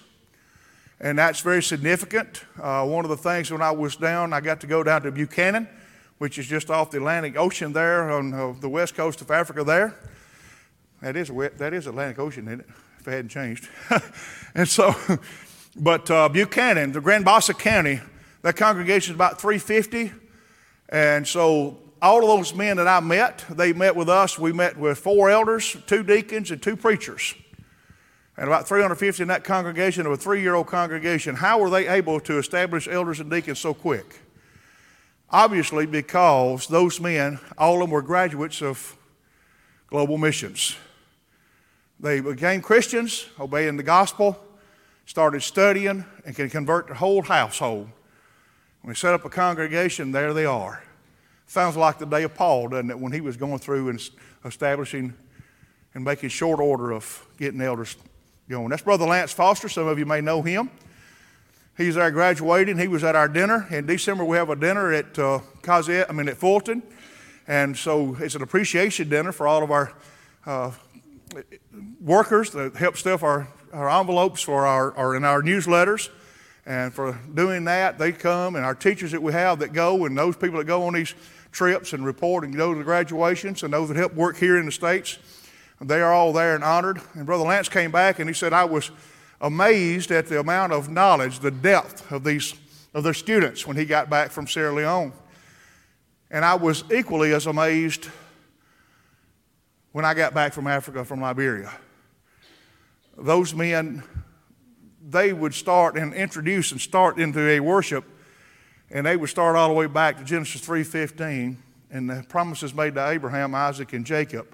[0.99, 2.45] And that's very significant.
[2.61, 5.11] Uh, one of the things when I was down, I got to go down to
[5.11, 5.67] Buchanan,
[6.19, 9.63] which is just off the Atlantic Ocean there on uh, the west coast of Africa
[9.63, 9.95] there.
[11.01, 12.67] That is, wet, that is Atlantic Ocean, isn't it?
[12.99, 13.67] If it hadn't changed.
[14.55, 14.95] and so,
[15.75, 17.99] but uh, Buchanan, the Grand Bassa County,
[18.41, 20.13] that congregation is about 350.
[20.89, 24.39] And so all of those men that I met, they met with us.
[24.39, 27.35] We met with four elders, two deacons, and two preachers.
[28.37, 31.35] And about 350 in that congregation of a three year old congregation.
[31.35, 34.19] How were they able to establish elders and deacons so quick?
[35.29, 38.95] Obviously, because those men, all of them were graduates of
[39.87, 40.75] global missions.
[41.99, 44.37] They became Christians, obeying the gospel,
[45.05, 47.89] started studying, and can convert the whole household.
[48.81, 50.83] When they set up a congregation, there they are.
[51.47, 54.09] Sounds like the day of Paul, doesn't it, when he was going through and
[54.43, 55.13] establishing
[55.93, 57.95] and making short order of getting elders
[58.47, 58.69] going.
[58.69, 59.67] That's Brother Lance Foster.
[59.67, 60.69] Some of you may know him.
[61.77, 62.77] He's there graduating.
[62.77, 63.67] He was at our dinner.
[63.71, 66.83] In December, we have a dinner at uh, Cozette, I mean, at Fulton.
[67.47, 69.93] And so it's an appreciation dinner for all of our
[70.45, 70.71] uh,
[71.99, 76.09] workers that help stuff our, our envelopes for our, our, in our newsletters.
[76.67, 80.17] And for doing that, they come, and our teachers that we have that go, and
[80.17, 81.13] those people that go on these
[81.51, 84.65] trips and report and go to the graduations, and those that help work here in
[84.65, 85.17] the States,
[85.81, 87.01] they are all there and honored.
[87.13, 88.91] And Brother Lance came back and he said, I was
[89.41, 92.53] amazed at the amount of knowledge, the depth of these
[92.93, 95.11] of their students when he got back from Sierra Leone.
[96.31, 98.07] And I was equally as amazed
[99.91, 101.71] when I got back from Africa, from Liberia.
[103.17, 104.01] Those men
[105.07, 108.05] they would start and introduce and start into a worship,
[108.89, 111.57] and they would start all the way back to Genesis 3:15
[111.91, 114.47] and the promises made to Abraham, Isaac, and Jacob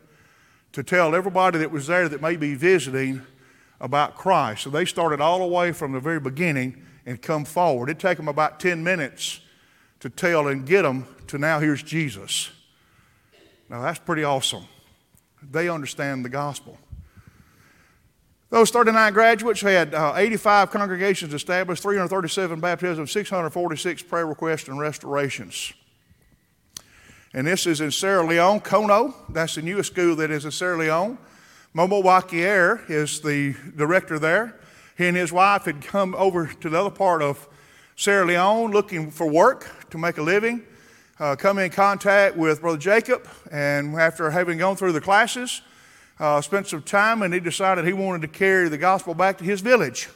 [0.73, 3.21] to tell everybody that was there that may be visiting
[3.79, 4.63] about Christ.
[4.63, 7.89] So they started all the way from the very beginning and come forward.
[7.89, 9.41] It'd take them about 10 minutes
[9.99, 12.49] to tell and get them to now here's Jesus.
[13.69, 14.65] Now that's pretty awesome.
[15.41, 16.77] They understand the gospel.
[18.49, 25.71] Those 39 graduates had uh, 85 congregations established, 337 baptisms, 646 prayer requests and restorations.
[27.33, 29.13] And this is in Sierra Leone, Kono.
[29.29, 31.17] That's the newest school that is in Sierra Leone.
[31.73, 34.59] Momo Wakier is the director there.
[34.97, 37.47] He and his wife had come over to the other part of
[37.95, 40.63] Sierra Leone looking for work to make a living,
[41.21, 45.61] uh, come in contact with Brother Jacob, and after having gone through the classes,
[46.19, 49.45] uh, spent some time and he decided he wanted to carry the gospel back to
[49.45, 50.09] his village,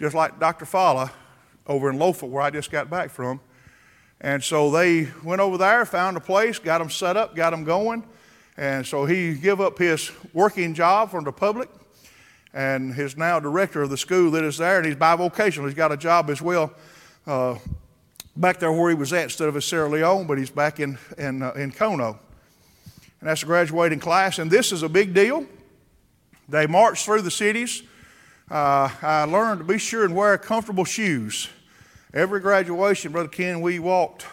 [0.00, 0.64] just like Dr.
[0.64, 1.12] Fala
[1.66, 3.38] over in Lofa, where I just got back from.
[4.22, 7.64] And so they went over there, found a place, got them set up, got them
[7.64, 8.04] going.
[8.56, 11.68] And so he gave up his working job from the public
[12.54, 14.78] and is now director of the school that is there.
[14.78, 15.66] And he's bivocational.
[15.66, 16.72] He's got a job as well
[17.26, 17.58] uh,
[18.34, 20.96] back there where he was at instead of in Sierra Leone, but he's back in,
[21.18, 22.18] in, uh, in Kono
[23.22, 24.40] and that's a graduating class.
[24.40, 25.46] And this is a big deal.
[26.48, 27.84] They march through the cities.
[28.50, 31.48] Uh, I learned to be sure and wear comfortable shoes.
[32.14, 34.26] Every graduation, Brother Ken, we walked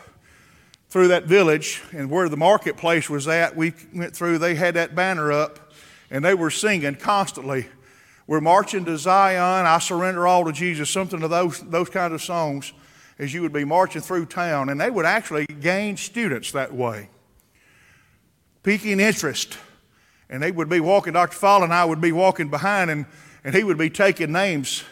[0.89, 4.95] through that village, and where the marketplace was at, we went through, they had that
[4.95, 5.71] banner up,
[6.11, 7.67] and they were singing constantly.
[8.27, 12.21] We're marching to Zion, I surrender all to Jesus, something of those, those kinds of
[12.21, 12.73] songs
[13.17, 14.69] as you would be marching through town.
[14.69, 17.09] And they would actually gain students that way
[18.63, 19.57] piquing interest.
[20.29, 21.35] And they would be walking, Dr.
[21.35, 23.05] Fall and I would be walking behind, and,
[23.43, 24.83] and he would be taking names,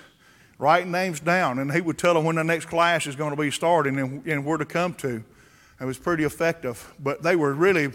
[0.57, 3.41] writing names down, and he would tell them when the next class is going to
[3.41, 5.23] be starting and, and where to come to.
[5.79, 6.93] It was pretty effective.
[6.99, 7.91] But they were really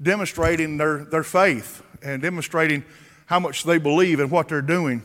[0.00, 2.84] demonstrating their, their faith and demonstrating
[3.26, 5.02] how much they believe in what they're doing.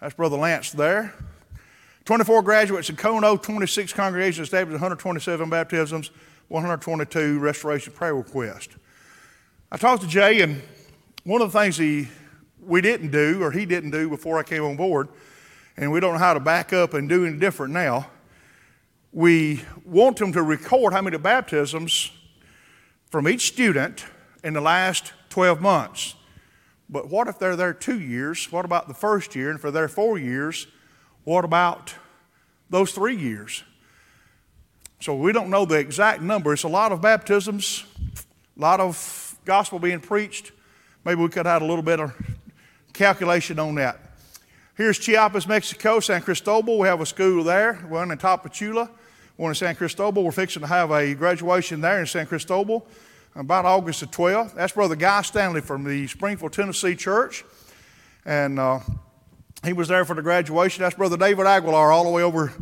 [0.00, 1.14] That's Brother Lance there.
[2.04, 6.10] 24 graduates in Kono, 26 congregations established, 127 baptisms,
[6.48, 8.70] 122 restoration prayer request.
[9.70, 10.60] I talked to Jay, and
[11.24, 12.08] one of the things he
[12.60, 15.08] we didn't do or he didn't do before I came on board,
[15.76, 18.08] and we don't know how to back up and do any different now.
[19.12, 22.10] We want them to record how many baptisms
[23.10, 24.04] from each student
[24.42, 26.14] in the last 12 months.
[26.88, 28.50] But what if they're there two years?
[28.52, 29.50] What about the first year?
[29.50, 30.66] And for they're four years,
[31.24, 31.94] what about
[32.68, 33.64] those three years?
[35.00, 36.52] So we don't know the exact number.
[36.52, 37.84] It's a lot of baptisms,
[38.56, 40.52] a lot of gospel being preached.
[41.04, 42.14] Maybe we could have a little bit of
[42.92, 43.98] calculation on that.
[44.82, 46.76] Here's Chiapas, Mexico, San Cristobal.
[46.76, 48.90] We have a school there, one in Tapachula,
[49.36, 50.24] one in San Cristobal.
[50.24, 52.84] We're fixing to have a graduation there in San Cristobal
[53.36, 54.56] about August the 12th.
[54.56, 57.44] That's Brother Guy Stanley from the Springfield, Tennessee church.
[58.24, 58.80] And uh,
[59.64, 60.82] he was there for the graduation.
[60.82, 62.52] That's Brother David Aguilar, all the way over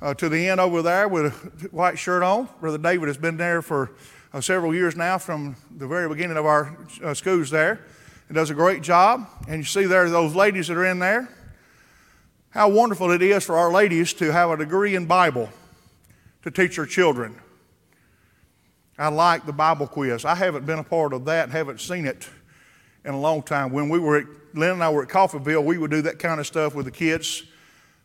[0.00, 2.48] uh, to the end over there with a white shirt on.
[2.58, 3.92] Brother David has been there for
[4.32, 6.74] uh, several years now from the very beginning of our
[7.04, 7.82] uh, schools there.
[8.28, 9.28] He does a great job.
[9.46, 11.28] And you see there those ladies that are in there.
[12.56, 15.50] How wonderful it is for our ladies to have a degree in Bible
[16.42, 17.38] to teach their children.
[18.96, 20.24] I like the Bible quiz.
[20.24, 22.26] I haven't been a part of that, haven't seen it
[23.04, 23.72] in a long time.
[23.72, 26.40] When we were at, Lynn and I were at Coffeeville, we would do that kind
[26.40, 27.42] of stuff with the kids.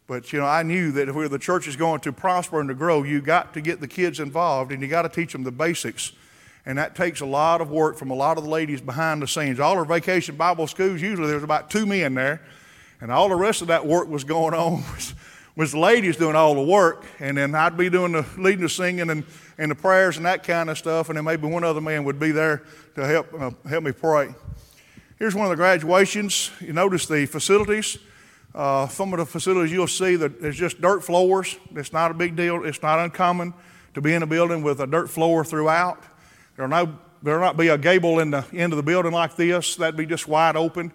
[0.05, 2.75] But, you know, I knew that if the church is going to prosper and to
[2.75, 5.51] grow, you got to get the kids involved and you got to teach them the
[5.53, 6.11] basics.
[6.65, 9.29] And that takes a lot of work from a lot of the ladies behind the
[9.29, 9.61] scenes.
[9.61, 12.41] All our vacation Bible schools, usually there's about two men there.
[13.01, 15.13] And all the rest of that work was going on was,
[15.55, 17.03] was the ladies doing all the work.
[17.19, 19.25] And then I'd be doing the leading the singing and,
[19.57, 21.09] and the prayers and that kind of stuff.
[21.09, 22.63] And then maybe one other man would be there
[22.95, 24.33] to help, uh, help me pray.
[25.17, 26.51] Here's one of the graduations.
[26.59, 27.97] You notice the facilities.
[28.53, 31.57] Uh, some of the facilities you'll see that there's just dirt floors.
[31.75, 32.65] It's not a big deal.
[32.65, 33.53] It's not uncommon
[33.93, 36.03] to be in a building with a dirt floor throughout.
[36.55, 39.75] There'll, no, there'll not be a gable in the end of the building like this.
[39.75, 40.91] That'd be just wide open.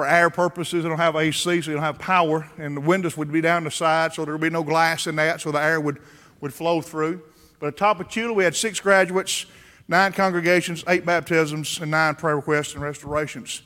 [0.00, 3.18] For air purposes, they don't have AC, so you don't have power, and the windows
[3.18, 5.62] would be down the side, so there would be no glass in that, so the
[5.62, 5.98] air would,
[6.40, 7.20] would flow through.
[7.58, 9.44] But at Tapachula, we had six graduates,
[9.88, 13.60] nine congregations, eight baptisms, and nine prayer requests and restorations.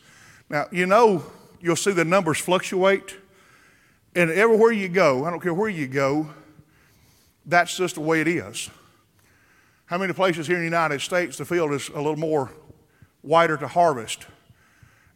[0.51, 1.23] Now, you know,
[1.61, 3.15] you'll see the numbers fluctuate.
[4.17, 6.31] And everywhere you go, I don't care where you go,
[7.47, 8.71] that's just the way it is.
[9.87, 12.51] How many places here in the United States the field is a little more
[13.23, 14.27] wider to harvest?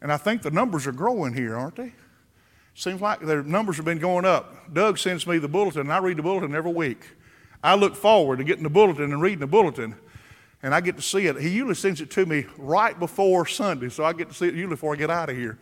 [0.01, 1.93] And I think the numbers are growing here, aren't they?
[2.73, 4.73] Seems like their numbers have been going up.
[4.73, 7.03] Doug sends me the bulletin, and I read the bulletin every week.
[7.61, 9.95] I look forward to getting the bulletin and reading the bulletin,
[10.63, 11.39] and I get to see it.
[11.41, 14.53] He usually sends it to me right before Sunday, so I get to see it
[14.53, 15.59] usually before I get out of here.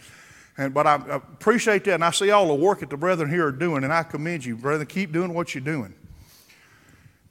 [0.59, 3.47] And, but I, appreciate that, and I see all the work that the brethren here
[3.47, 4.85] are doing, and I commend you, brethren.
[4.85, 5.95] Keep doing what you're doing.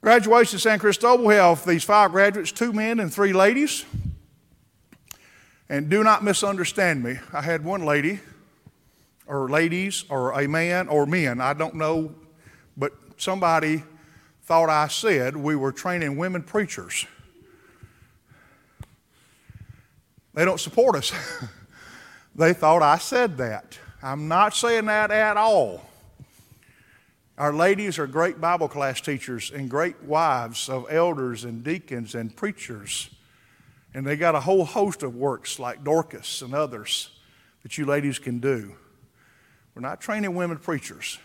[0.01, 3.85] Graduation at San Cristobal, we have these five graduates, two men and three ladies.
[5.69, 7.17] And do not misunderstand me.
[7.33, 8.19] I had one lady,
[9.25, 12.15] or ladies, or a man, or men, I don't know,
[12.77, 13.83] but somebody
[14.43, 17.05] thought I said we were training women preachers.
[20.33, 21.11] They don't support us.
[22.35, 23.77] they thought I said that.
[24.01, 25.83] I'm not saying that at all.
[27.37, 32.35] Our ladies are great Bible class teachers and great wives of elders and deacons and
[32.35, 33.09] preachers.
[33.93, 37.09] And they got a whole host of works like Dorcas and others
[37.63, 38.75] that you ladies can do.
[39.73, 41.19] We're not training women preachers.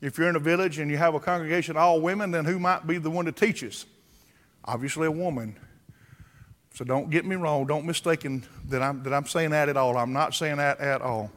[0.00, 2.86] If you're in a village and you have a congregation all women, then who might
[2.86, 3.86] be the one to teach us?
[4.64, 5.56] Obviously, a woman.
[6.74, 7.66] So don't get me wrong.
[7.66, 8.22] Don't mistake
[8.68, 9.96] that I'm, that I'm saying that at all.
[9.96, 11.30] I'm not saying that at all.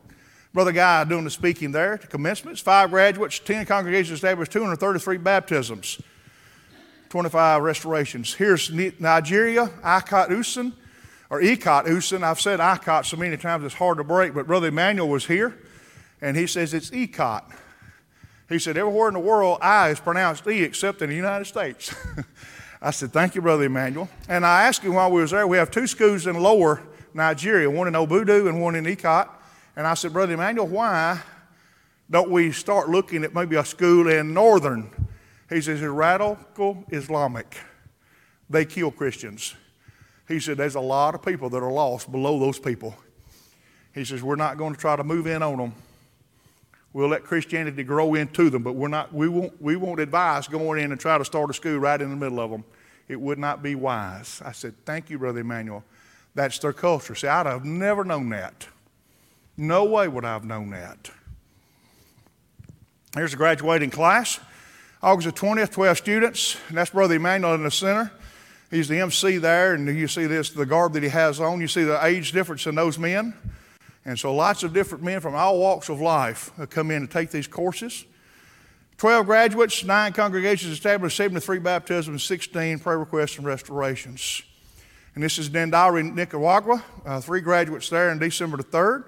[0.54, 6.02] Brother Guy doing the speaking there to commencements, five graduates, 10 congregations established, 233 baptisms.
[7.10, 8.34] 25 restorations.
[8.34, 10.74] Here's Nigeria, Ikot Usen,
[11.30, 12.24] or Ikot Usen.
[12.24, 15.58] I've said Ikot so many times it's hard to break, but Brother Emmanuel was here,
[16.22, 17.44] and he says it's Ikot.
[18.50, 21.94] He said, everywhere in the world, I is pronounced E except in the United States.
[22.82, 24.10] I said, thank you, Brother Emmanuel.
[24.30, 26.82] And I asked him while we was there, we have two schools in lower
[27.14, 29.28] Nigeria, one in Obudu and one in Ikot.
[29.76, 31.20] And I said, Brother Emmanuel, why
[32.10, 34.90] don't we start looking at maybe a school in northern
[35.50, 37.58] he says, radical Islamic.
[38.50, 39.56] They kill Christians.
[40.28, 42.96] He said, there's a lot of people that are lost below those people.
[43.94, 45.74] He says, we're not going to try to move in on them.
[46.94, 50.84] We'll let Christianity grow into them, but we're not, we, won't, we won't advise going
[50.84, 52.64] in and try to start a school right in the middle of them.
[53.08, 54.42] It would not be wise.
[54.44, 55.84] I said, thank you, Brother Emmanuel.
[56.36, 57.16] That's their culture.
[57.16, 58.68] See, I'd have never known that.
[59.56, 61.10] No way would I have known that.
[63.16, 64.40] Here's a graduating class.
[65.08, 68.12] August the 20th, 12 students, and that's Brother Emmanuel in the center.
[68.70, 71.62] He's the MC there, and you see this, the garb that he has on.
[71.62, 73.34] You see the age difference in those men.
[74.04, 77.32] And so lots of different men from all walks of life come in to take
[77.32, 78.04] these courses.
[78.98, 84.42] 12 graduates, 9 congregations established, 73 baptisms, 16 prayer requests and restorations.
[85.16, 86.84] And this is Dendauri, Nicaragua.
[87.06, 89.06] Uh, three graduates there on December the 3rd.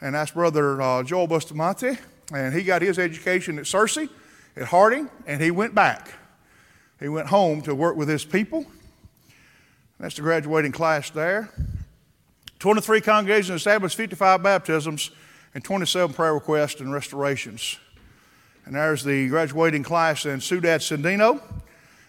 [0.00, 1.98] And that's Brother uh, Joel Bustamante.
[2.34, 4.08] And he got his education at Searcy,
[4.56, 6.14] at Harding, and he went back.
[6.98, 8.66] He went home to work with his people.
[10.00, 11.50] That's the graduating class there.
[12.58, 15.10] 23 congregations established, 55 baptisms,
[15.54, 17.78] and 27 prayer requests and restorations.
[18.64, 21.40] And there's the graduating class in Ciudad Sandino.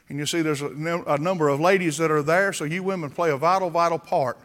[0.09, 3.09] And you see there's a, a, number of ladies that are there, so you women
[3.09, 4.37] play a vital, vital part.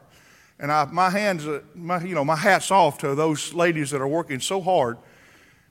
[0.58, 4.00] And I, my hands, uh, my, you know, my hat's off to those ladies that
[4.00, 4.98] are working so hard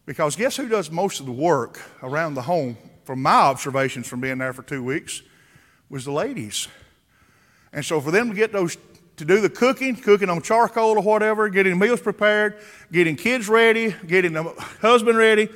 [0.05, 4.21] because guess who does most of the work around the home, from my observations from
[4.21, 5.21] being there for two weeks,
[5.89, 6.67] was the ladies.
[7.73, 8.77] And so for them to get those
[9.17, 12.57] to do the cooking, cooking on charcoal or whatever, getting meals prepared,
[12.91, 14.43] getting kids ready, getting the
[14.81, 15.47] husband ready,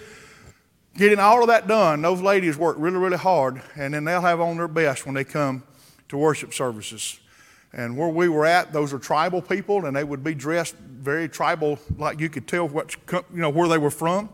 [0.96, 4.39] getting all of that done, those ladies work really, really hard, and then they'll have
[4.39, 5.64] on their best when they come
[6.10, 7.20] to worship services.
[7.76, 11.28] And where we were at, those are tribal people, and they would be dressed very
[11.28, 14.30] tribal, like you could tell what you know where they were from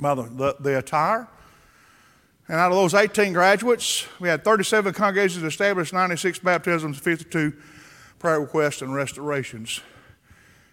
[0.00, 1.28] by the, the, the attire.
[2.48, 7.54] And out of those 18 graduates, we had 37 congregations established, 96 baptisms, 52
[8.18, 9.80] prayer requests and restorations.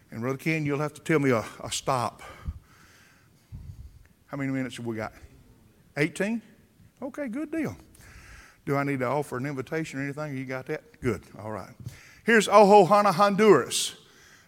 [0.10, 2.24] And Brother Ken, you'll have to tell me a, a stop.
[4.26, 5.14] How many minutes have we got?
[5.98, 6.42] 18?
[7.04, 7.78] Okay, good deal.
[8.66, 10.38] Do I need to offer an invitation or anything?
[10.38, 11.02] You got that?
[11.02, 11.22] Good.
[11.40, 11.72] All right.
[12.24, 13.96] Here's Ojojona, Honduras.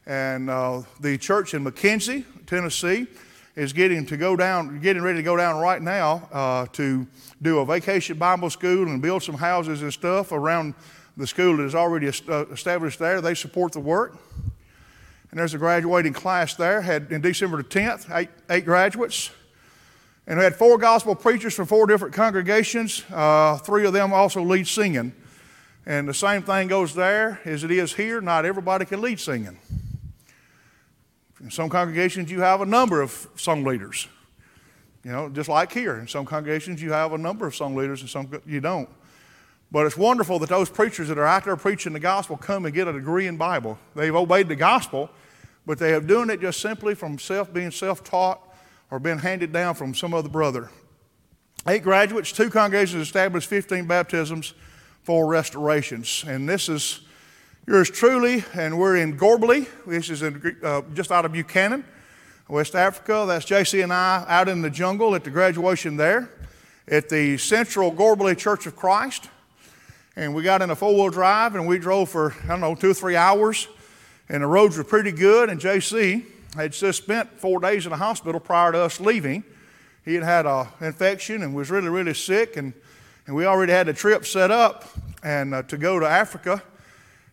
[0.06, 3.08] And uh, the church in McKenzie, Tennessee,
[3.56, 7.08] is getting to go down, getting ready to go down right now uh, to
[7.42, 10.74] do a vacation Bible school and build some houses and stuff around
[11.18, 13.22] the school that is already uh, established there.
[13.22, 14.18] They support the work.
[15.32, 16.82] And there's a graduating class there.
[16.82, 19.32] Had in December the 10th, eight, eight graduates.
[20.26, 23.04] And we had four gospel preachers from four different congregations.
[23.12, 25.14] Uh, three of them also lead singing.
[25.86, 28.22] And the same thing goes there as it is here.
[28.22, 29.58] Not everybody can lead singing.
[31.42, 34.08] In some congregations, you have a number of song leaders.
[35.04, 35.98] You know, just like here.
[35.98, 38.88] In some congregations, you have a number of song leaders, and some you don't.
[39.70, 42.74] But it's wonderful that those preachers that are out there preaching the gospel come and
[42.74, 43.78] get a degree in Bible.
[43.94, 45.10] They've obeyed the gospel,
[45.66, 48.40] but they have doing it just simply from self being self-taught
[48.94, 50.70] or been handed down from some other brother.
[51.68, 54.54] Eight graduates, two congregations established, 15 baptisms,
[55.02, 56.24] four restorations.
[56.28, 57.02] And this is
[57.66, 59.68] yours truly, and we're in Gorbally.
[59.88, 61.84] This is in, uh, just out of Buchanan,
[62.48, 63.26] West Africa.
[63.28, 66.30] That's JC and I out in the jungle at the graduation there
[66.88, 69.28] at the Central Gorbally Church of Christ.
[70.16, 72.76] And we got in a four wheel drive and we drove for, I don't know,
[72.76, 73.68] two or three hours.
[74.30, 75.50] And the roads were pretty good.
[75.50, 79.44] And JC, had just spent four days in the hospital prior to us leaving.
[80.06, 82.74] He had had an infection and was really, really sick, and,
[83.26, 84.86] and we already had the trip set up
[85.24, 86.62] and uh, to go to Africa.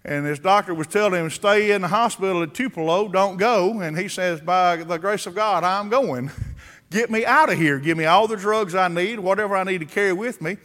[0.04, 3.80] And his doctor was telling him, stay in the hospital at Tupelo, don't go.
[3.80, 6.30] And he says, by the grace of God, I'm going.
[6.90, 7.78] Get me out of here.
[7.78, 10.56] Give me all the drugs I need, whatever I need to carry with me,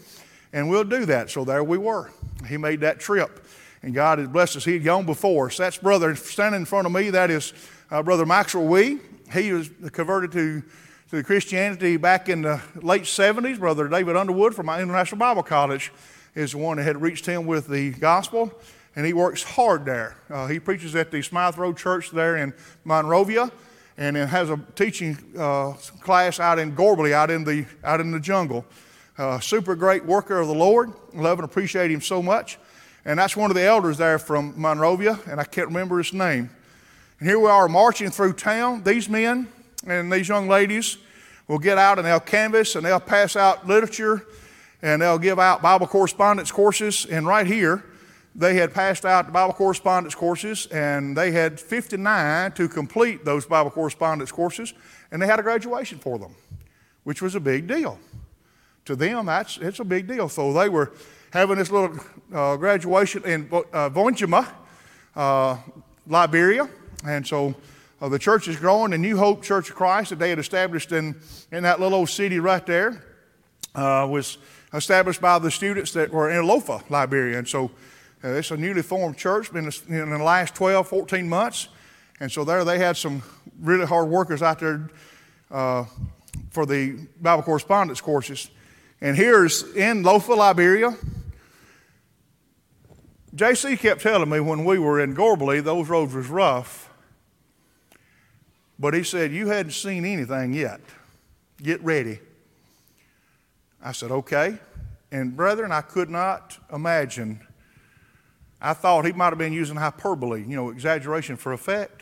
[0.53, 1.29] and we'll do that.
[1.29, 2.09] So there we were.
[2.47, 3.45] He made that trip,
[3.83, 4.65] and God has blessed us.
[4.65, 5.57] He had gone before us.
[5.57, 7.11] That's brother standing in front of me.
[7.11, 7.53] That is
[7.91, 8.99] uh, Brother Maxwell Wee.
[9.33, 10.63] He was converted to,
[11.11, 13.59] to Christianity back in the late 70s.
[13.59, 15.91] Brother David Underwood from my International Bible College
[16.35, 18.51] is the one that had reached him with the gospel,
[18.95, 20.17] and he works hard there.
[20.29, 23.51] Uh, he preaches at the Smythe Road Church there in Monrovia,
[23.97, 28.11] and then has a teaching uh, class out in Gorbally, out in the, out in
[28.11, 28.65] the jungle.
[29.17, 30.91] Uh, super great worker of the Lord.
[31.13, 32.57] Love and appreciate him so much.
[33.05, 36.49] And that's one of the elders there from Monrovia, and I can't remember his name.
[37.19, 38.83] And here we are marching through town.
[38.83, 39.47] These men
[39.87, 40.97] and these young ladies
[41.47, 44.25] will get out and they'll canvass and they'll pass out literature
[44.81, 47.05] and they'll give out Bible correspondence courses.
[47.05, 47.85] And right here,
[48.35, 53.45] they had passed out the Bible correspondence courses and they had 59 to complete those
[53.45, 54.73] Bible correspondence courses
[55.09, 56.35] and they had a graduation for them,
[57.05, 57.97] which was a big deal.
[58.85, 60.27] To them, that's, it's a big deal.
[60.27, 60.91] So they were
[61.31, 61.97] having this little
[62.33, 63.89] uh, graduation in uh,
[65.15, 65.57] uh,
[66.07, 66.69] Liberia.
[67.07, 67.55] And so
[68.01, 68.91] uh, the church is growing.
[68.91, 71.15] The New Hope Church of Christ that they had established in,
[71.51, 73.03] in that little old city right there
[73.73, 74.37] uh, was
[74.73, 77.37] established by the students that were in Lofa, Liberia.
[77.37, 77.71] And so
[78.23, 81.69] uh, it's a newly formed church the, in the last 12, 14 months.
[82.19, 83.21] And so there they had some
[83.59, 84.89] really hard workers out there
[85.51, 85.85] uh,
[86.49, 88.49] for the Bible correspondence courses.
[89.01, 90.95] And here's in Lofa, Liberia.
[93.35, 96.84] JC kept telling me when we were in Gorbally, those roads was rough.
[98.77, 100.81] But he said, You hadn't seen anything yet.
[101.61, 102.19] Get ready.
[103.81, 104.57] I said, Okay.
[105.11, 107.39] And brethren, I could not imagine
[108.61, 112.01] I thought he might have been using hyperbole, you know, exaggeration for effect.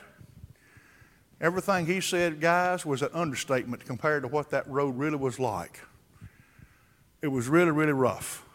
[1.42, 5.82] Everything he said, guys, was an understatement compared to what that road really was like.
[7.22, 8.46] It was really, really rough.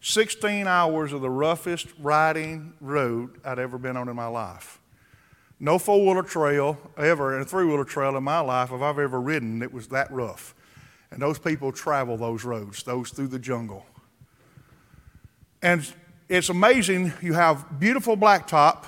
[0.00, 4.77] 16 hours of the roughest riding road I'd ever been on in my life.
[5.60, 8.98] No four wheeler trail ever, and a three wheeler trail in my life, if I've
[8.98, 10.54] ever ridden, it was that rough.
[11.10, 13.84] And those people travel those roads, those through the jungle.
[15.62, 15.90] And
[16.28, 17.12] it's amazing.
[17.20, 18.84] You have beautiful blacktop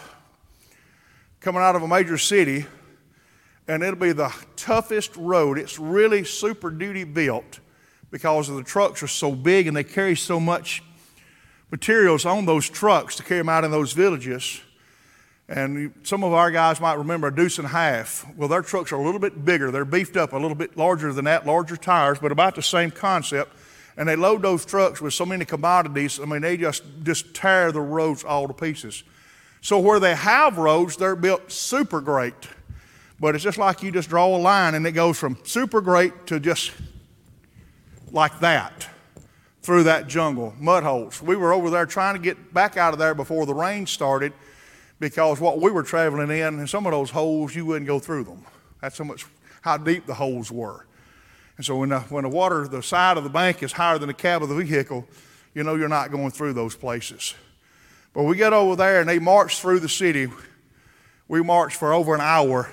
[1.41, 2.67] coming out of a major city,
[3.67, 5.59] and it'll be the toughest road.
[5.59, 7.59] It's really super duty built
[8.11, 10.83] because the trucks are so big and they carry so much
[11.71, 14.61] materials on those trucks to carry them out in those villages.
[15.51, 18.25] And some of our guys might remember a deuce and a half.
[18.37, 19.73] Well, their trucks are a little bit bigger.
[19.73, 22.93] They're beefed up a little bit larger than that, larger tires, but about the same
[22.93, 23.53] concept.
[23.97, 26.21] And they load those trucks with so many commodities.
[26.21, 29.03] I mean, they just, just tear the roads all to pieces.
[29.61, 32.49] So where they have roads, they're built super great.
[33.19, 36.29] But it's just like you just draw a line and it goes from super great
[36.29, 36.71] to just
[38.13, 38.87] like that
[39.63, 41.21] through that jungle, mud holes.
[41.21, 44.33] We were over there trying to get back out of there before the rain started
[45.01, 48.25] because what we were traveling in, and some of those holes, you wouldn't go through
[48.25, 48.45] them.
[48.81, 49.27] That's how much,
[49.63, 50.87] how deep the holes were.
[51.57, 54.09] And so when the, when the water, the side of the bank is higher than
[54.09, 55.07] the cab of the vehicle,
[55.55, 57.35] you know you're not going through those places.
[58.13, 60.29] But we get over there and they march through the city.
[61.29, 62.71] We marched for over an hour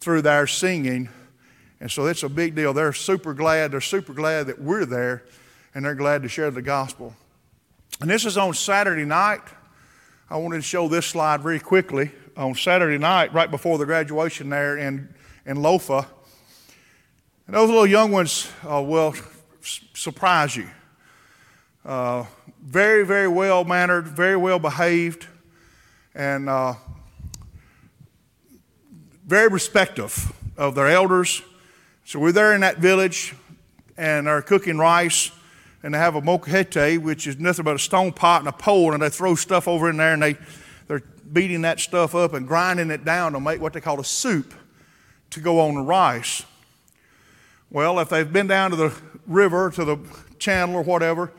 [0.00, 1.08] through there singing.
[1.80, 2.72] And so it's a big deal.
[2.72, 3.72] They're super glad.
[3.72, 5.24] They're super glad that we're there
[5.74, 7.14] and they're glad to share the gospel.
[8.00, 9.40] And this is on Saturday night.
[10.30, 12.10] I wanted to show this slide very quickly.
[12.34, 15.14] On Saturday night, right before the graduation there in,
[15.44, 16.06] in Lofa,
[17.46, 19.14] and those little young ones uh, will
[19.60, 20.68] surprise you.
[21.84, 22.24] Uh,
[22.60, 25.26] very, very well mannered, very well behaved,
[26.14, 26.74] and uh,
[29.26, 31.42] very respectful of their elders.
[32.06, 33.34] So we're there in that village,
[33.98, 35.30] and they're cooking rice
[35.84, 38.94] and they have a molcajete, which is nothing but a stone pot and a pole,
[38.94, 40.38] and they throw stuff over in there and they,
[40.88, 44.04] they're beating that stuff up and grinding it down to make what they call a
[44.04, 44.54] soup
[45.28, 46.42] to go on the rice.
[47.70, 48.94] Well, if they've been down to the
[49.26, 49.98] river, to the
[50.38, 51.30] channel or whatever,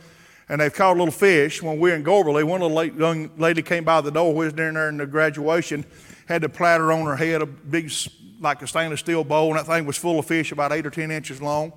[0.48, 3.64] and they've caught a little fish, when we were in Gorbally, one little young lady
[3.64, 5.84] came by the door, we was down there in the graduation,
[6.28, 7.92] had the platter on her head, a big,
[8.40, 10.92] like a stainless steel bowl, and that thing was full of fish about eight or
[10.92, 11.74] ten inches long.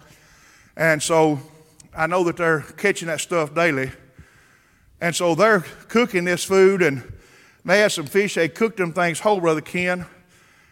[0.77, 1.41] And so
[1.99, 3.90] I know that they're catching that stuff daily.
[5.01, 7.03] And so they're cooking this food, and
[7.64, 8.36] they had some fish.
[8.36, 10.07] They cooked them things whole, Brother Ken.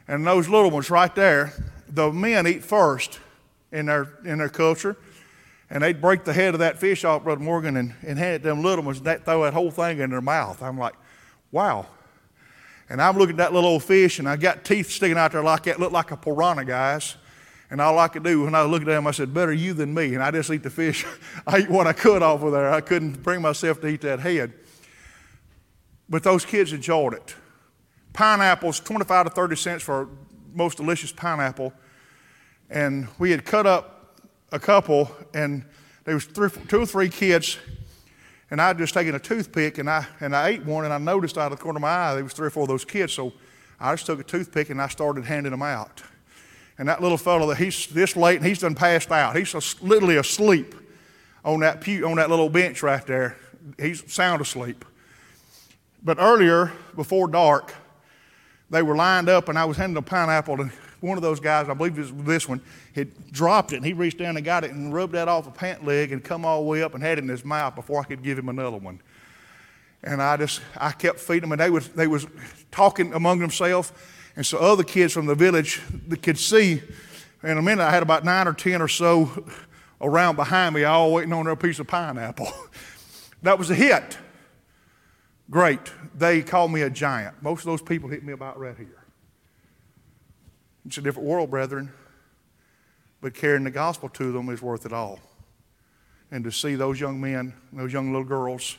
[0.06, 1.52] And those little ones right there,
[1.88, 3.18] the men eat first
[3.72, 4.96] in their, in their culture.
[5.68, 8.42] And they'd break the head of that fish off, Brother Morgan, and, and hand it
[8.44, 10.62] them little ones, and throw that whole thing in their mouth.
[10.62, 10.94] I'm like,
[11.50, 11.86] wow.
[12.88, 15.42] And I'm looking at that little old fish, and I got teeth sticking out there
[15.42, 17.16] like that, looked like a piranha, guys.
[17.70, 19.92] And all I could do when I looked at them, I said, Better you than
[19.92, 20.14] me.
[20.14, 21.04] And I just eat the fish.
[21.46, 22.72] I eat what I could off of there.
[22.72, 24.52] I couldn't bring myself to eat that head.
[26.08, 27.34] But those kids enjoyed it.
[28.12, 30.08] Pineapples, 25 to 30 cents for
[30.54, 31.72] most delicious pineapple.
[32.70, 34.20] And we had cut up
[34.52, 35.64] a couple, and
[36.04, 37.58] there was three, two or three kids,
[38.50, 41.36] and I just taken a toothpick, and I, and I ate one, and I noticed
[41.36, 43.12] out of the corner of my eye there was three or four of those kids.
[43.12, 43.32] So
[43.78, 46.02] I just took a toothpick, and I started handing them out.
[46.78, 49.36] And that little fellow that he's this late and he's done passed out.
[49.36, 50.74] He's literally asleep
[51.44, 53.36] on that pew, on that little bench right there.
[53.78, 54.84] He's sound asleep.
[56.02, 57.74] But earlier, before dark,
[58.70, 60.70] they were lined up and I was handing a pineapple and
[61.00, 62.60] one of those guys, I believe it was this one,
[62.94, 65.50] had dropped it and he reached down and got it and rubbed that off a
[65.50, 68.00] pant leg and come all the way up and had it in his mouth before
[68.00, 69.00] I could give him another one.
[70.02, 72.26] And I just, I kept feeding them and they was, they was
[72.70, 73.92] talking among themselves
[74.36, 75.80] and so other kids from the village
[76.22, 76.82] could see.
[77.42, 79.44] In a minute, I had about nine or ten or so
[80.00, 82.52] around behind me, all waiting on their piece of pineapple.
[83.42, 84.18] that was a hit.
[85.50, 85.80] Great.
[86.14, 87.42] They called me a giant.
[87.42, 89.04] Most of those people hit me about right here.
[90.84, 91.92] It's a different world, brethren.
[93.20, 95.18] But carrying the gospel to them is worth it all.
[96.30, 98.78] And to see those young men, those young little girls,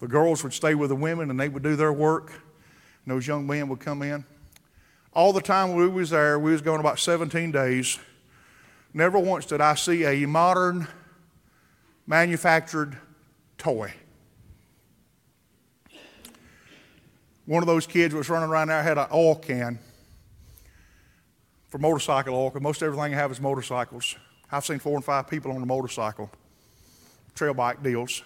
[0.00, 2.32] the girls would stay with the women and they would do their work.
[3.04, 4.24] And those young men would come in.
[5.14, 7.98] All the time we was there, we was going about 17 days.
[8.94, 10.88] Never once did I see a modern
[12.06, 12.96] manufactured
[13.58, 13.92] toy.
[17.44, 19.78] One of those kids was running around there had an oil can
[21.68, 24.16] for motorcycle oil, because most everything I have is motorcycles.
[24.50, 26.30] I've seen four and five people on a motorcycle,
[27.34, 28.22] trail bike deals.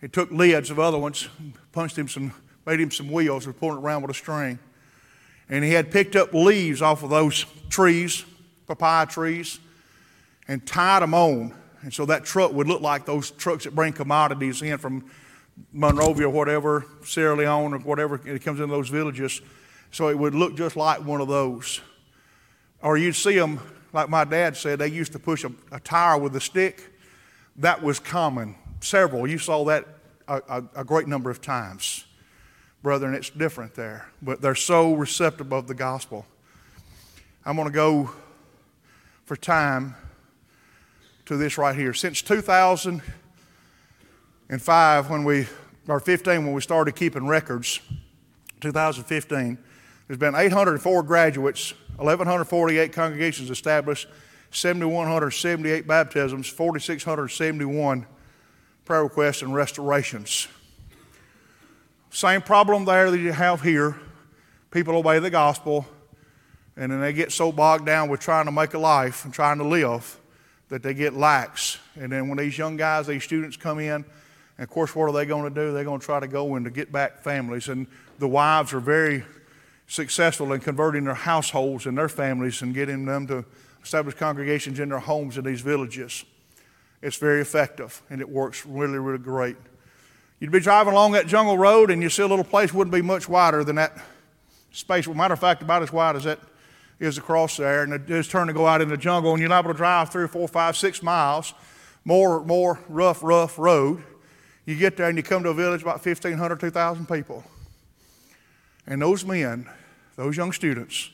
[0.00, 1.28] He took lids of other ones,
[1.72, 2.32] punched him some,
[2.66, 4.58] made him some wheels, and pulling it around with a string.
[5.48, 8.24] And he had picked up leaves off of those trees,
[8.66, 9.58] papaya trees,
[10.48, 11.54] and tied them on.
[11.82, 15.04] And so that truck would look like those trucks that bring commodities in from
[15.72, 19.40] Monrovia or whatever, Sierra Leone or whatever, it comes into those villages.
[19.90, 21.80] So it would look just like one of those.
[22.82, 23.60] Or you'd see them,
[23.92, 26.90] like my dad said, they used to push a, a tire with a stick.
[27.56, 28.56] That was common.
[28.80, 29.26] Several.
[29.26, 29.86] You saw that
[30.26, 32.03] a, a, a great number of times.
[32.84, 34.06] Brethren, it's different there.
[34.20, 36.26] But they're so receptive of the gospel.
[37.46, 38.10] I'm going to go
[39.24, 39.94] for time
[41.24, 41.94] to this right here.
[41.94, 45.46] Since 2005, when we,
[45.88, 47.80] or 15, when we started keeping records,
[48.60, 49.56] 2015,
[50.06, 54.08] there's been 804 graduates, 1,148 congregations established,
[54.50, 58.04] 7,178 baptisms, 4,671
[58.84, 60.48] prayer requests and restorations.
[62.14, 63.96] Same problem there that you have here.
[64.70, 65.84] People obey the gospel,
[66.76, 69.58] and then they get so bogged down with trying to make a life and trying
[69.58, 70.20] to live
[70.68, 71.80] that they get lax.
[71.96, 74.04] And then when these young guys, these students come in, and
[74.60, 75.72] of course, what are they going to do?
[75.72, 77.66] They're going to try to go in to get back families.
[77.66, 77.88] And
[78.20, 79.24] the wives are very
[79.88, 83.44] successful in converting their households and their families and getting them to
[83.82, 86.24] establish congregations in their homes in these villages.
[87.02, 89.56] It's very effective and it works really, really great.
[90.40, 93.02] You'd be driving along that jungle road and you see a little place wouldn't be
[93.02, 93.96] much wider than that
[94.72, 95.06] space.
[95.06, 96.40] Well, matter of fact, about as wide as that
[96.98, 99.48] is across there, and it is turn to go out in the jungle, and you're
[99.48, 101.54] not able to drive three or four, five, six miles,
[102.04, 104.02] more, more rough, rough road.
[104.66, 107.44] You get there and you come to a village about 1,500, 2,000 people.
[108.86, 109.68] And those men,
[110.16, 111.10] those young students,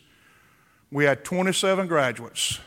[0.90, 2.58] we had 27 graduates,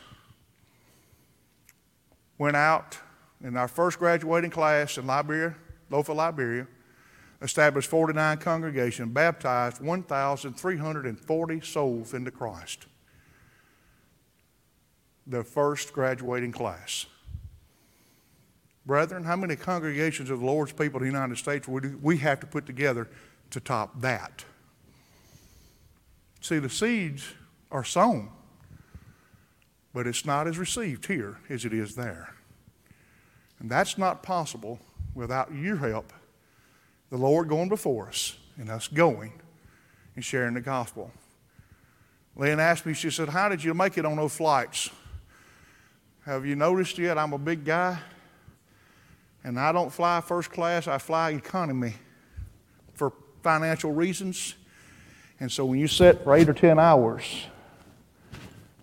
[2.38, 2.98] went out
[3.42, 5.54] in our first graduating class in Liberia,
[5.94, 6.66] Lofa, Liberia,
[7.40, 12.86] established 49 congregations, baptized 1,340 souls into Christ.
[15.26, 17.06] The first graduating class.
[18.84, 22.40] Brethren, how many congregations of the Lord's people in the United States would we have
[22.40, 23.08] to put together
[23.50, 24.44] to top that?
[26.40, 27.24] See, the seeds
[27.70, 28.30] are sown,
[29.94, 32.34] but it's not as received here as it is there.
[33.60, 34.80] And that's not possible
[35.14, 36.12] without your help,
[37.10, 39.32] the Lord going before us, and us going
[40.14, 41.10] and sharing the gospel.
[42.36, 44.90] Lynn asked me, she said, How did you make it on those flights?
[46.24, 47.18] Have you noticed yet?
[47.18, 47.98] I'm a big guy,
[49.44, 51.94] and I don't fly first class, I fly economy
[52.94, 53.12] for
[53.42, 54.54] financial reasons.
[55.40, 57.46] And so when you sit for eight or 10 hours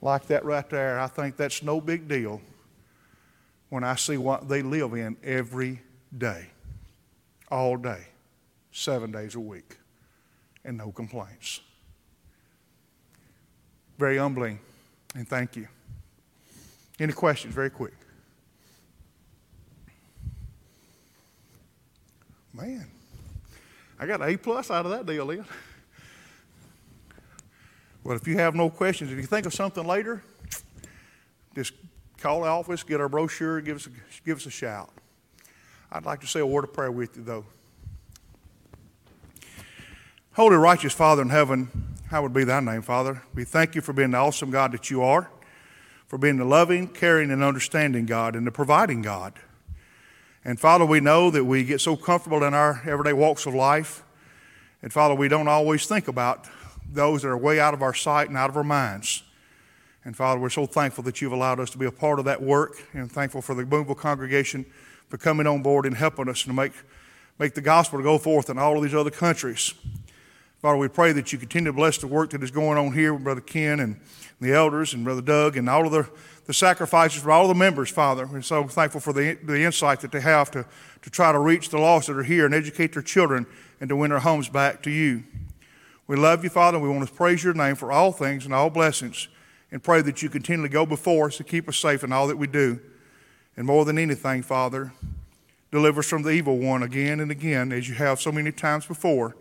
[0.01, 2.41] like that right there, I think that's no big deal
[3.69, 5.81] when I see what they live in every
[6.17, 6.47] day,
[7.49, 8.07] all day,
[8.71, 9.77] seven days a week,
[10.63, 11.61] and no complaints.
[13.97, 14.59] Very humbling,
[15.15, 15.67] and thank you.
[16.99, 17.93] Any questions, very quick?
[22.53, 22.85] Man,
[23.99, 25.45] I got A plus out of that deal, Lynn.
[28.03, 30.23] But if you have no questions, if you think of something later,
[31.55, 31.73] just
[32.17, 33.89] call the office, get our brochure, give us a,
[34.25, 34.89] give us a shout.
[35.93, 37.45] I'd like to say a word of prayer with you, though.
[40.33, 41.69] Holy, righteous Father in heaven,
[42.07, 43.23] how would be thy name, Father?
[43.33, 45.29] We thank you for being the awesome God that you are,
[46.07, 49.33] for being the loving, caring, and understanding God, and the providing God.
[50.45, 54.05] And Father, we know that we get so comfortable in our everyday walks of life.
[54.81, 56.47] And Father, we don't always think about
[56.89, 59.23] those that are way out of our sight and out of our minds.
[60.05, 62.41] And Father, we're so thankful that you've allowed us to be a part of that
[62.41, 64.65] work and thankful for the Boonville congregation
[65.11, 66.71] for coming on board and helping us to make,
[67.37, 69.73] make the gospel to go forth in all of these other countries.
[70.61, 73.13] Father, we pray that you continue to bless the work that is going on here
[73.13, 73.99] with Brother Ken and
[74.39, 76.09] the elders and Brother Doug and all of the,
[76.45, 78.25] the sacrifices for all the members, Father.
[78.25, 80.65] We're so thankful for the, the insight that they have to,
[81.01, 83.45] to try to reach the lost that are here and educate their children
[83.81, 85.23] and to win their homes back to you.
[86.07, 86.79] We love you, Father.
[86.79, 89.27] We want to praise your name for all things and all blessings
[89.73, 92.37] and pray that you continually go before us to keep us safe in all that
[92.37, 92.79] we do.
[93.61, 94.91] And more than anything, Father,
[95.69, 98.87] deliver us from the evil one again and again as you have so many times
[98.87, 99.35] before.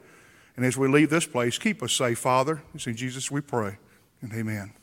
[0.58, 2.60] And as we leave this place, keep us safe, Father.
[2.74, 3.78] It's in Jesus we pray.
[4.20, 4.74] And amen.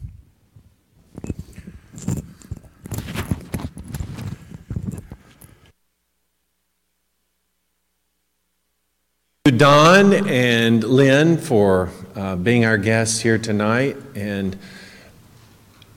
[9.55, 13.97] Don and Lynn for uh, being our guests here tonight.
[14.15, 14.57] And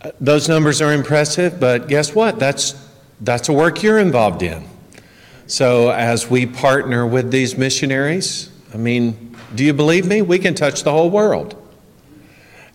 [0.03, 2.39] uh, those numbers are impressive, but guess what?
[2.39, 2.90] That's,
[3.21, 4.65] that's a work you're involved in.
[5.47, 10.23] So, as we partner with these missionaries, I mean, do you believe me?
[10.23, 11.57] We can touch the whole world.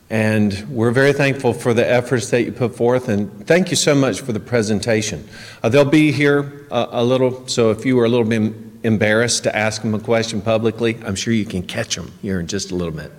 [0.09, 3.95] And we're very thankful for the efforts that you put forth, and thank you so
[3.95, 5.27] much for the presentation.
[5.63, 9.43] Uh, they'll be here a, a little, so if you were a little bit embarrassed
[9.43, 12.71] to ask them a question publicly, I'm sure you can catch them here in just
[12.71, 13.11] a little bit.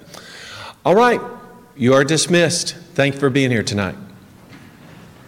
[0.84, 1.20] All right,
[1.76, 2.76] you are dismissed.
[2.94, 3.96] Thank you for being here tonight.